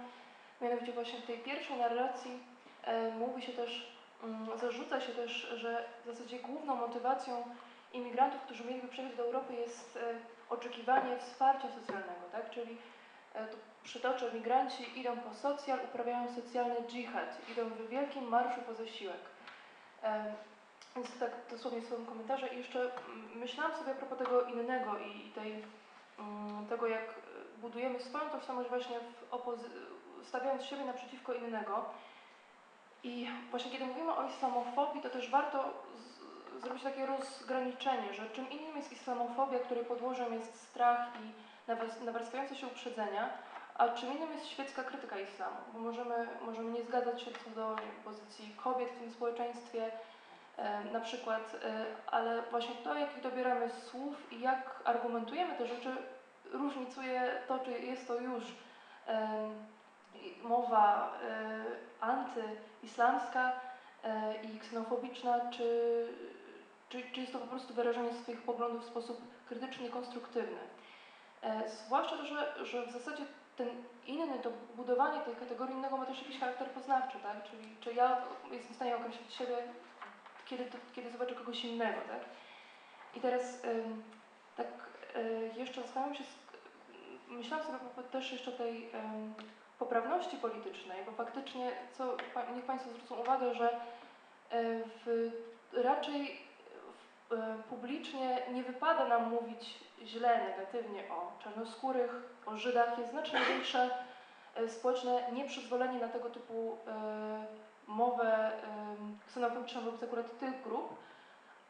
mianowicie 0.61 0.93
właśnie 0.93 1.19
w 1.19 1.27
tej 1.27 1.39
pierwszej 1.39 1.77
narracji 1.77 2.41
e, 2.83 3.11
mówi 3.11 3.43
się 3.43 3.53
też, 3.53 3.93
mm, 4.25 4.59
zarzuca 4.59 5.01
się 5.01 5.13
też, 5.13 5.33
że 5.57 5.85
w 6.05 6.07
zasadzie 6.07 6.39
główną 6.39 6.77
motywacją 6.77 7.45
imigrantów, 7.93 8.41
którzy 8.41 8.65
mieliby 8.65 8.89
przyjechać 8.89 9.17
do 9.17 9.25
Europy 9.25 9.55
jest 9.55 9.97
e, 9.97 10.15
oczekiwanie 10.51 11.19
wsparcia 11.19 11.69
socjalnego, 11.69 12.27
tak? 12.33 12.51
Czyli 12.51 12.77
e, 13.35 13.47
tu 13.47 13.57
przytoczę, 13.85 14.33
migranci 14.33 15.01
idą 15.01 15.17
po 15.17 15.35
socjal, 15.35 15.79
uprawiają 15.85 16.35
socjalny 16.35 16.77
dżihad, 16.89 17.39
idą 17.53 17.69
w 17.69 17.89
wielkim 17.89 18.29
marszu 18.29 18.61
po 18.67 18.75
zasiłek. 18.75 19.21
Więc 20.97 21.19
tak 21.19 21.31
dosłownie 21.51 21.83
słowem 21.83 22.07
komentarze. 22.07 22.49
I 22.49 22.59
jeszcze 22.59 22.81
mm, 22.81 22.93
myślałam 23.35 23.77
sobie 23.77 23.93
a 23.93 23.95
propos 23.95 24.19
tego 24.19 24.43
innego 24.43 24.99
i 24.99 25.31
tej, 25.31 25.63
mm, 26.19 26.67
tego, 26.67 26.87
jak 26.87 27.15
budujemy 27.61 28.01
swoją 28.01 28.31
tożsamość 28.31 28.69
właśnie 28.69 29.01
w 29.01 29.35
opozy- 29.35 29.71
stawiając 30.25 30.63
siebie 30.63 30.85
naprzeciwko 30.85 31.33
innego. 31.35 31.85
I 33.03 33.29
właśnie 33.51 33.71
kiedy 33.71 33.85
mówimy 33.85 34.13
o 34.13 34.27
islamofobii, 34.27 35.03
to 35.03 35.11
też 35.11 35.31
warto 35.31 35.65
z, 35.97 36.63
zrobić 36.63 36.83
takie 36.83 37.07
rozgraniczenie, 37.07 38.15
że 38.15 38.31
czym 38.31 38.51
innym 38.51 38.77
jest 38.77 38.93
islamofobia, 38.93 39.59
której 39.59 39.85
podłożem 39.85 40.35
jest 40.35 40.69
strach 40.69 41.09
i 41.21 41.33
nawars- 41.71 42.05
nawarstwiające 42.05 42.57
się 42.57 42.67
uprzedzenia, 42.67 43.31
a 43.75 43.89
czym 43.89 44.13
innym 44.13 44.33
jest 44.33 44.47
świecka 44.47 44.85
krytyka 44.85 45.21
islamu, 45.21 45.57
bo 45.73 45.79
możemy, 45.79 46.29
możemy 46.43 46.73
nie 46.73 46.83
zgadzać 46.83 47.23
się 47.23 47.31
co 47.45 47.51
do 47.51 47.77
pozycji 48.05 48.55
kobiet 48.65 48.89
w 48.91 48.99
tym 48.99 49.11
społeczeństwie, 49.11 49.91
na 50.93 51.01
przykład, 51.01 51.57
e, 51.65 51.85
ale 52.07 52.43
właśnie 52.51 52.75
to, 52.75 52.95
jakich 52.95 53.23
dobieramy 53.23 53.71
słów 53.71 54.33
i 54.33 54.41
jak 54.41 54.81
argumentujemy 54.85 55.55
te 55.55 55.67
rzeczy, 55.67 55.97
różnicuje 56.53 57.43
to, 57.49 57.59
czy 57.59 57.71
jest 57.71 58.09
to 58.09 58.21
już 58.21 58.45
mowa 60.43 61.13
e, 61.23 61.65
antyislamska 62.01 63.53
e, 64.05 64.35
i 64.43 64.59
ksenofobiczna, 64.59 65.51
czy, 65.51 66.09
czy, 66.89 67.03
czy 67.13 67.21
jest 67.21 67.33
to 67.33 67.39
po 67.39 67.47
prostu 67.47 67.75
wyrażenie 67.75 68.15
swoich 68.15 68.43
poglądów 68.43 68.83
w 68.83 68.91
sposób 68.91 69.21
krytyczny 69.49 69.87
i 69.87 69.91
konstruktywny. 69.91 70.61
E, 71.43 71.69
zwłaszcza 71.69 72.17
to, 72.17 72.25
że, 72.25 72.67
że 72.67 72.87
w 72.87 72.91
zasadzie 72.91 73.25
ten 73.57 73.69
inny, 74.07 74.39
to 74.39 74.51
budowanie 74.77 75.21
tej 75.21 75.37
kategorii 75.37 75.75
innego 75.75 75.97
ma 75.97 76.07
też 76.07 76.23
jakiś 76.23 76.41
charakter 76.41 76.71
poznawczy, 76.71 77.19
tak? 77.23 77.45
Czyli 77.51 77.77
czy 77.81 77.95
ja 77.95 78.23
jestem 78.51 78.73
w 78.73 78.77
stanie 78.77 78.97
określić 78.97 79.35
siebie, 79.35 79.57
kiedy, 80.47 80.65
to, 80.65 80.79
kiedy 80.95 81.11
zobaczę 81.11 81.35
kogoś 81.35 81.65
innego, 81.65 82.01
tak? 82.09 82.21
I 83.17 83.21
teraz 83.21 83.63
tak 84.57 84.67
y, 85.17 85.51
jeszcze 85.57 85.83
zastanawiam 85.83 86.15
się, 86.15 86.25
myślałam 87.29 87.67
sobie 87.67 87.79
też 88.13 88.33
jeszcze 88.33 88.53
tej 88.53 88.91
poprawności 89.81 90.37
politycznej, 90.37 90.99
bo 91.07 91.13
faktycznie, 91.13 91.73
co, 91.93 92.17
niech 92.57 92.65
Państwo 92.65 92.91
zwrócą 92.91 93.15
uwagę, 93.15 93.55
że 93.55 93.71
y, 93.71 93.79
w, 95.07 95.31
raczej 95.85 96.41
w, 97.29 97.33
y, 97.33 97.37
publicznie 97.69 98.43
nie 98.53 98.63
wypada 98.63 99.09
nam 99.09 99.31
mówić 99.31 99.85
źle, 100.03 100.41
negatywnie 100.49 101.03
o 101.11 101.43
czarnoskórych, 101.45 102.23
o 102.47 102.57
Żydach. 102.57 102.99
Jest 102.99 103.11
znacznie 103.11 103.41
większe 103.49 103.91
y, 104.61 104.69
społeczne 104.69 105.33
nieprzyzwolenie 105.33 105.99
na 105.99 106.09
tego 106.09 106.31
typu 106.31 106.79
mowę 107.87 108.53
ksenofobiczną 109.27 109.81
wobec 109.81 110.03
akurat 110.03 110.39
tych 110.39 110.63
grup, 110.63 110.99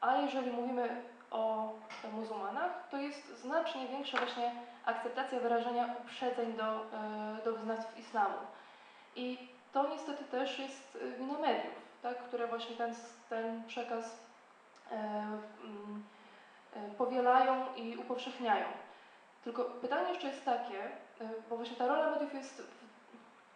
a 0.00 0.16
jeżeli 0.16 0.50
mówimy 0.50 1.02
o 1.30 1.72
e, 2.04 2.08
muzułmanach, 2.12 2.88
to 2.90 2.96
jest 2.96 3.38
znacznie 3.40 3.88
większa 3.88 4.18
właśnie 4.18 4.52
akceptacja 4.84 5.40
wyrażenia 5.40 5.94
uprzedzeń 6.04 6.52
do, 6.52 6.64
e, 6.64 7.44
do 7.44 7.52
wyznawców 7.52 7.98
islamu. 7.98 8.36
I 9.16 9.48
to 9.72 9.88
niestety 9.88 10.24
też 10.24 10.58
jest 10.58 10.98
e, 11.02 11.18
wina 11.18 11.38
mediów, 11.38 11.74
tak, 12.02 12.18
które 12.18 12.46
właśnie 12.46 12.76
ten, 12.76 12.94
ten 13.28 13.64
przekaz 13.64 14.18
e, 14.92 14.96
mm, 15.64 16.04
powielają 16.98 17.74
i 17.76 17.96
upowszechniają. 17.96 18.66
Tylko 19.44 19.64
pytanie 19.64 20.08
jeszcze 20.08 20.28
jest 20.28 20.44
takie, 20.44 20.90
bo 21.50 21.56
właśnie 21.56 21.76
ta 21.76 21.86
rola 21.86 22.10
mediów 22.10 22.34
jest, 22.34 22.62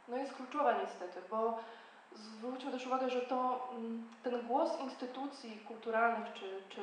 no 0.09 0.16
jest 0.16 0.35
kluczowa 0.35 0.72
niestety, 0.83 1.22
bo 1.31 1.59
zwróćmy 2.12 2.72
też 2.72 2.87
uwagę, 2.87 3.11
że 3.11 3.20
to 3.20 3.68
mm, 3.72 4.09
ten 4.22 4.47
głos 4.47 4.81
instytucji 4.81 5.61
kulturalnych 5.68 6.33
czy, 6.33 6.62
czy 6.68 6.81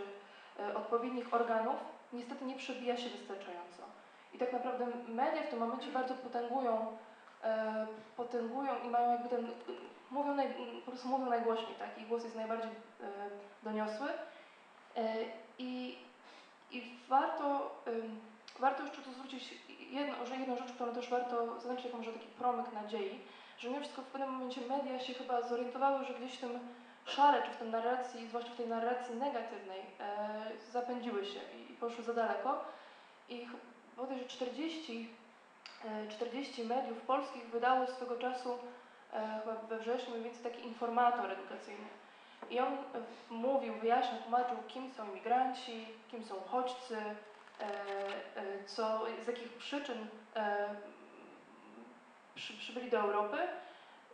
odpowiednich 0.75 1.33
organów 1.33 1.75
niestety 2.13 2.45
nie 2.45 2.55
przebija 2.55 2.97
się 2.97 3.09
wystarczająco. 3.09 4.00
I 4.33 4.37
tak 4.37 4.53
naprawdę 4.53 4.87
media 5.07 5.43
w 5.43 5.49
tym 5.49 5.59
momencie 5.59 5.91
bardzo 5.91 6.13
potęgują, 6.13 6.97
e, 7.43 7.87
potęgują 8.17 8.71
i 8.85 8.89
mają 8.89 9.11
jakby 9.11 9.29
ten, 9.29 9.47
mówią 10.11 10.35
naj, 10.35 10.47
po 10.85 10.91
prostu 10.91 11.07
mówią 11.07 11.25
najgłośniej, 11.25 11.75
tak? 11.79 11.97
Ich 11.97 12.07
głos 12.07 12.23
jest 12.23 12.35
najbardziej 12.35 12.69
e, 12.69 13.07
doniosły. 13.63 14.07
E, 14.97 15.15
I, 15.57 15.97
I 16.71 16.95
warto, 17.09 17.75
warto 18.59 18.83
jeszcze 18.83 19.01
tu 19.01 19.11
zwrócić 19.11 19.53
jedno, 19.91 20.25
że 20.25 20.35
jedną 20.35 20.57
rzecz, 20.57 20.71
którą 20.71 20.93
też 20.93 21.09
warto 21.09 21.59
zaznaczyć, 21.59 21.85
jako 21.85 21.97
może 21.97 22.13
taki 22.13 22.27
promyk 22.27 22.73
nadziei, 22.73 23.19
że 23.57 23.69
mimo 23.69 23.81
wszystko 23.81 24.01
w 24.01 24.05
pewnym 24.05 24.29
momencie 24.29 24.61
media 24.61 24.99
się 24.99 25.13
chyba 25.13 25.41
zorientowały, 25.41 26.05
że 26.05 26.13
gdzieś 26.13 26.37
w 26.37 26.39
tym 26.39 26.59
szale, 27.05 27.41
czy 27.43 27.51
w 27.51 27.57
tej 27.57 27.69
narracji, 27.69 28.27
zwłaszcza 28.27 28.51
w 28.51 28.55
tej 28.55 28.67
narracji 28.67 29.15
negatywnej, 29.15 29.79
e, 29.99 30.71
zapędziły 30.71 31.25
się 31.25 31.39
i, 31.39 31.71
i 31.71 31.75
poszły 31.75 32.03
za 32.03 32.13
daleko. 32.13 32.65
I 33.29 33.47
bodajże 33.97 34.25
40, 34.25 35.09
e, 35.85 36.07
40 36.07 36.63
mediów 36.63 37.01
polskich 37.01 37.45
wydało 37.45 37.87
swego 37.87 38.17
czasu, 38.17 38.57
e, 39.13 39.39
chyba 39.39 39.55
we 39.55 39.79
wrześniu, 39.79 40.11
mniej 40.11 40.23
więcej 40.23 40.51
taki 40.51 40.67
informator 40.67 41.31
edukacyjny. 41.31 41.87
I 42.49 42.59
on 42.59 42.73
e, 42.73 42.77
mówił, 43.29 43.73
wyjaśniał, 43.73 44.21
tłumaczył, 44.21 44.57
kim 44.67 44.91
są 44.91 45.11
imigranci, 45.11 45.87
kim 46.11 46.23
są 46.23 46.35
uchodźcy, 46.35 46.97
e, 46.97 47.63
e, 48.35 48.63
co, 48.65 49.01
z 49.23 49.27
jakich 49.27 49.53
przyczyn 49.53 50.07
e, 50.35 50.75
przy, 52.35 52.53
przybyli 52.53 52.89
do 52.89 52.99
Europy. 52.99 53.37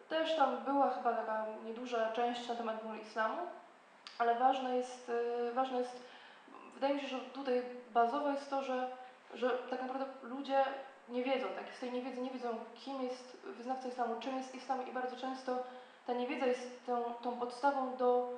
Też 0.10 0.36
tam 0.36 0.58
była 0.64 0.90
chyba 0.90 1.14
taka 1.14 1.46
nieduża 1.66 2.12
część 2.12 2.48
na 2.48 2.56
temat 2.56 2.82
islamu, 3.04 3.38
ale 4.18 4.36
ważne 4.36 4.78
jest, 4.78 5.12
e, 5.50 5.52
ważne 5.52 5.80
jest, 5.80 6.04
wydaje 6.74 6.96
mi 6.96 7.02
się, 7.02 7.08
że 7.08 7.20
tutaj 7.20 7.64
bazowe 7.94 8.32
jest 8.32 8.50
to, 8.50 8.64
że, 8.64 8.92
że 9.34 9.50
tak 9.50 9.82
naprawdę 9.82 10.06
ludzie 10.24 10.66
nie 11.10 11.24
wiedzą, 11.24 11.48
tak, 11.48 11.76
z 11.76 11.80
tej 11.80 11.92
niewiedzy 11.92 12.22
nie 12.22 12.32
wiedzą, 12.32 12.60
kim 12.76 13.02
jest 13.02 13.38
wyznawca 13.44 13.88
islamu, 13.88 14.20
czym 14.20 14.38
jest 14.38 14.56
islam 14.56 14.88
i 14.88 14.92
bardzo 14.92 15.16
często 15.16 15.64
ta 16.08 16.14
niewiedza 16.14 16.46
jest 16.46 16.86
tą, 16.86 17.14
tą 17.14 17.40
podstawą 17.40 17.98
do 17.98 18.34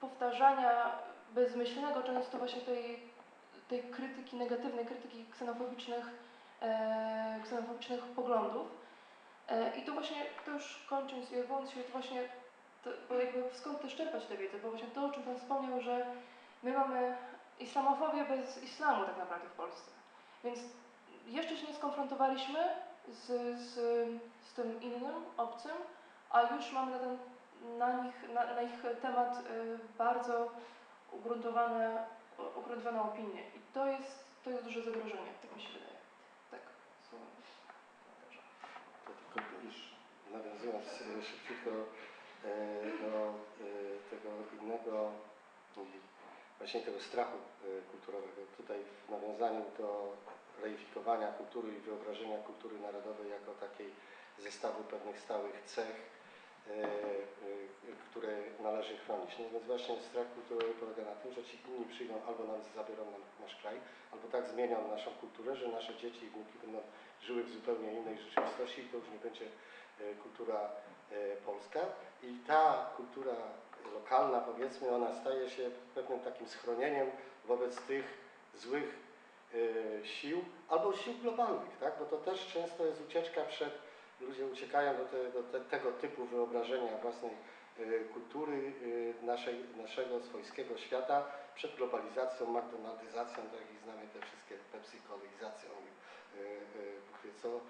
powtarzania 0.00 0.92
bezmyślnego 1.34 2.02
często 2.02 2.38
właśnie 2.38 2.60
tej, 2.60 3.00
tej 3.68 3.82
krytyki 3.82 4.36
negatywnej, 4.36 4.86
krytyki 4.86 5.26
ksenofobicznych, 5.26 6.06
e, 6.62 7.40
ksenofobicznych 7.44 8.04
poglądów. 8.04 8.66
E, 9.48 9.76
I 9.76 9.82
tu 9.82 9.94
właśnie, 9.94 10.26
to 10.44 10.50
już 10.50 10.86
kończąc 10.88 11.32
i 11.32 11.40
odwołując 11.40 11.70
się, 11.70 11.82
to 11.82 11.92
właśnie, 11.92 12.28
to, 12.84 12.90
bo 13.08 13.14
jakby 13.14 13.44
skąd 13.52 13.80
też 13.80 13.96
czerpać 13.96 14.26
tę 14.26 14.36
wiedzę, 14.36 14.58
bo 14.58 14.70
właśnie 14.70 14.88
to, 14.88 15.04
o 15.06 15.10
czym 15.10 15.22
Pan 15.22 15.38
wspomniał, 15.38 15.80
że 15.80 16.06
my 16.62 16.72
mamy 16.72 17.16
islamofobię 17.60 18.24
bez 18.24 18.62
islamu 18.62 19.04
tak 19.04 19.18
naprawdę 19.18 19.48
w 19.48 19.52
Polsce. 19.52 19.97
Więc 20.44 20.58
jeszcze 21.26 21.56
się 21.56 21.66
nie 21.66 21.74
skonfrontowaliśmy 21.74 22.68
z, 23.08 23.26
z, 23.60 23.74
z 24.42 24.52
tym 24.54 24.80
innym, 24.82 25.14
obcym, 25.36 25.72
a 26.30 26.42
już 26.42 26.72
mamy 26.72 26.92
na, 26.92 26.98
ten, 26.98 27.18
na, 27.78 28.04
nich, 28.04 28.14
na, 28.34 28.54
na 28.54 28.62
ich 28.62 28.82
temat 29.02 29.38
y, 29.40 29.78
bardzo 29.98 30.50
ugruntowane, 31.12 32.06
u- 32.38 32.58
ugruntowaną 32.60 33.02
opinię. 33.02 33.40
I 33.56 33.60
to 33.74 33.86
jest, 33.86 34.24
to 34.44 34.50
jest 34.50 34.64
duże 34.64 34.82
zagrożenie, 34.82 35.32
tak 35.42 35.56
mi 35.56 35.62
się 35.62 35.68
wydaje. 35.68 35.96
Tak. 36.50 36.60
To 39.06 39.12
tylko 39.34 39.56
już 39.64 39.74
nawiązując 40.32 40.86
e, 40.86 41.22
szybciutko 41.22 41.70
e, 41.70 42.48
do 43.02 43.34
tego 44.10 44.28
innego, 44.62 45.10
właśnie 46.58 46.80
tego 46.80 47.00
strachu 47.00 47.36
e, 47.38 47.82
kulturowego. 47.90 48.42
Tutaj 48.56 48.78
w 49.06 49.10
nawiązaniu 49.10 49.64
do 49.78 50.16
reifikowania 50.62 51.32
kultury 51.32 51.68
i 51.76 51.80
wyobrażenia 51.80 52.38
kultury 52.38 52.80
narodowej 52.80 53.30
jako 53.30 53.52
takiej 53.52 53.90
zestawu 54.38 54.84
pewnych 54.84 55.20
stałych 55.20 55.62
cech, 55.64 55.96
e, 56.68 56.72
e, 56.72 56.88
które 58.10 58.36
należy 58.62 58.98
chronić. 58.98 59.38
No 59.38 59.44
więc 59.52 59.64
właśnie 59.64 59.96
strach 60.10 60.34
kulturowy 60.34 60.74
polega 60.74 61.04
na 61.04 61.16
tym, 61.16 61.32
że 61.32 61.44
ci 61.44 61.58
inni 61.68 61.84
przyjdą 61.84 62.14
albo 62.28 62.44
nam 62.44 62.60
zabiorą 62.76 63.04
nam 63.10 63.22
nasz 63.40 63.56
kraj, 63.56 63.76
albo 64.12 64.28
tak 64.28 64.48
zmienią 64.48 64.88
naszą 64.88 65.10
kulturę, 65.10 65.56
że 65.56 65.68
nasze 65.68 65.96
dzieci 65.96 66.24
i 66.26 66.30
wnuki 66.30 66.58
będą 66.62 66.80
żyły 67.22 67.42
w 67.44 67.50
zupełnie 67.50 67.92
innej 67.92 68.18
rzeczywistości 68.18 68.80
i 68.80 68.88
to 68.88 68.96
już 68.96 69.08
nie 69.08 69.18
będzie 69.18 69.46
kultura 70.22 70.70
polska. 71.46 71.80
I 72.22 72.38
ta 72.46 72.90
kultura 72.96 73.36
lokalna 73.94 74.40
powiedzmy, 74.40 74.90
ona 74.90 75.14
staje 75.20 75.50
się 75.50 75.70
pewnym 75.94 76.20
takim 76.20 76.48
schronieniem 76.48 77.10
wobec 77.44 77.80
tych 77.80 78.04
złych 78.54 78.96
y, 79.54 80.00
sił 80.04 80.44
albo 80.68 80.96
sił 80.96 81.14
globalnych, 81.14 81.78
tak? 81.80 81.94
bo 81.98 82.04
to 82.04 82.16
też 82.16 82.46
często 82.52 82.86
jest 82.86 83.00
ucieczka 83.08 83.42
przed, 83.42 83.72
ludzie 84.20 84.46
uciekają 84.46 84.96
do, 84.96 85.04
te, 85.04 85.30
do 85.30 85.42
te, 85.42 85.60
tego 85.60 85.92
typu 85.92 86.24
wyobrażenia 86.24 86.98
własnej 87.02 87.32
y, 87.78 88.04
kultury, 88.12 88.72
y, 88.82 89.14
naszej, 89.22 89.64
naszego 89.76 90.20
swojskiego 90.20 90.78
świata 90.78 91.24
przed 91.54 91.76
globalizacją, 91.76 92.46
McDonaldyzacją, 92.46 93.36
tak 93.36 93.60
jak 93.60 93.82
znamy 93.84 94.02
te 94.14 94.26
wszystkie 94.26 94.54
pepsi 94.72 94.98
kolizacją, 95.08 95.70
co. 97.42 97.60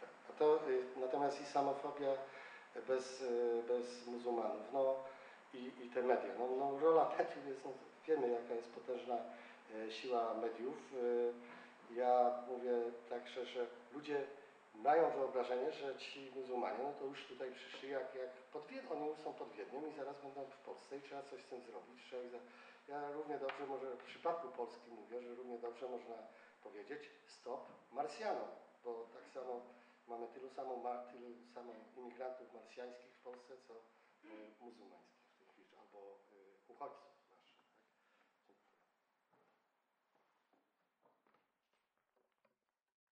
Tak. 0.00 0.08
A 0.30 0.32
to, 0.38 0.60
natomiast 0.96 1.40
islamofobia 1.40 2.08
bez, 2.88 3.22
e, 3.22 3.62
bez 3.68 4.06
muzułmanów. 4.06 4.72
No 4.72 4.94
i, 5.54 5.72
i 5.82 5.90
te 5.90 6.02
media. 6.02 6.30
No, 6.38 6.46
no 6.56 6.78
rola 6.78 7.08
mediów 7.18 7.46
jest, 7.46 7.64
no, 7.64 7.70
wiemy 8.06 8.28
jaka 8.28 8.54
jest 8.54 8.72
potężna 8.72 9.16
e, 9.74 9.90
siła 9.90 10.34
mediów. 10.34 10.92
E, 10.94 11.54
Ja 11.94 12.42
mówię 12.48 12.72
tak 13.10 13.28
szczerze, 13.28 13.66
ludzie 13.94 14.24
mają 14.74 15.10
wyobrażenie, 15.10 15.72
że 15.72 15.96
ci 15.96 16.30
muzułmanie, 16.36 16.78
no 16.82 16.92
to 16.98 17.04
już 17.04 17.26
tutaj 17.26 17.52
przyszli 17.52 17.90
jak, 17.90 18.14
jak 18.14 18.30
pod 18.52 18.66
Wiednią, 18.66 18.90
oni 18.90 19.06
już 19.08 19.18
są 19.18 19.32
pod 19.32 19.52
Wiedniem 19.52 19.88
i 19.88 19.92
zaraz 19.92 20.20
będą 20.20 20.44
w 20.44 20.56
Polsce 20.56 20.96
i 20.96 21.02
trzeba 21.02 21.22
coś 21.22 21.42
z 21.42 21.46
tym 21.48 21.60
zrobić. 21.62 22.04
Trzeba. 22.06 22.22
Ja 22.88 23.10
równie 23.12 23.38
dobrze, 23.38 23.66
może 23.66 23.86
w 23.96 24.04
przypadku 24.04 24.48
Polski 24.48 24.90
mówię, 24.90 25.20
że 25.22 25.34
równie 25.34 25.58
dobrze 25.58 25.88
można 25.88 26.14
powiedzieć 26.62 27.10
stop 27.26 27.60
Marsjanom, 27.92 28.48
bo 28.84 29.06
tak 29.14 29.28
samo 29.34 29.60
mamy 30.06 30.28
tylu 30.28 30.50
samo, 30.50 30.76
tylu 31.12 31.28
samo 31.54 31.72
imigrantów 31.96 32.54
marsjańskich 32.54 33.12
w 33.14 33.22
Polsce, 33.22 33.54
co 33.68 33.74
y, 33.74 34.54
muzułmańskich 34.60 35.24
w 35.30 35.38
tej 35.38 35.46
chwili, 35.48 35.76
albo 35.76 36.18
y, 36.32 36.72
uchodźców. 36.72 37.13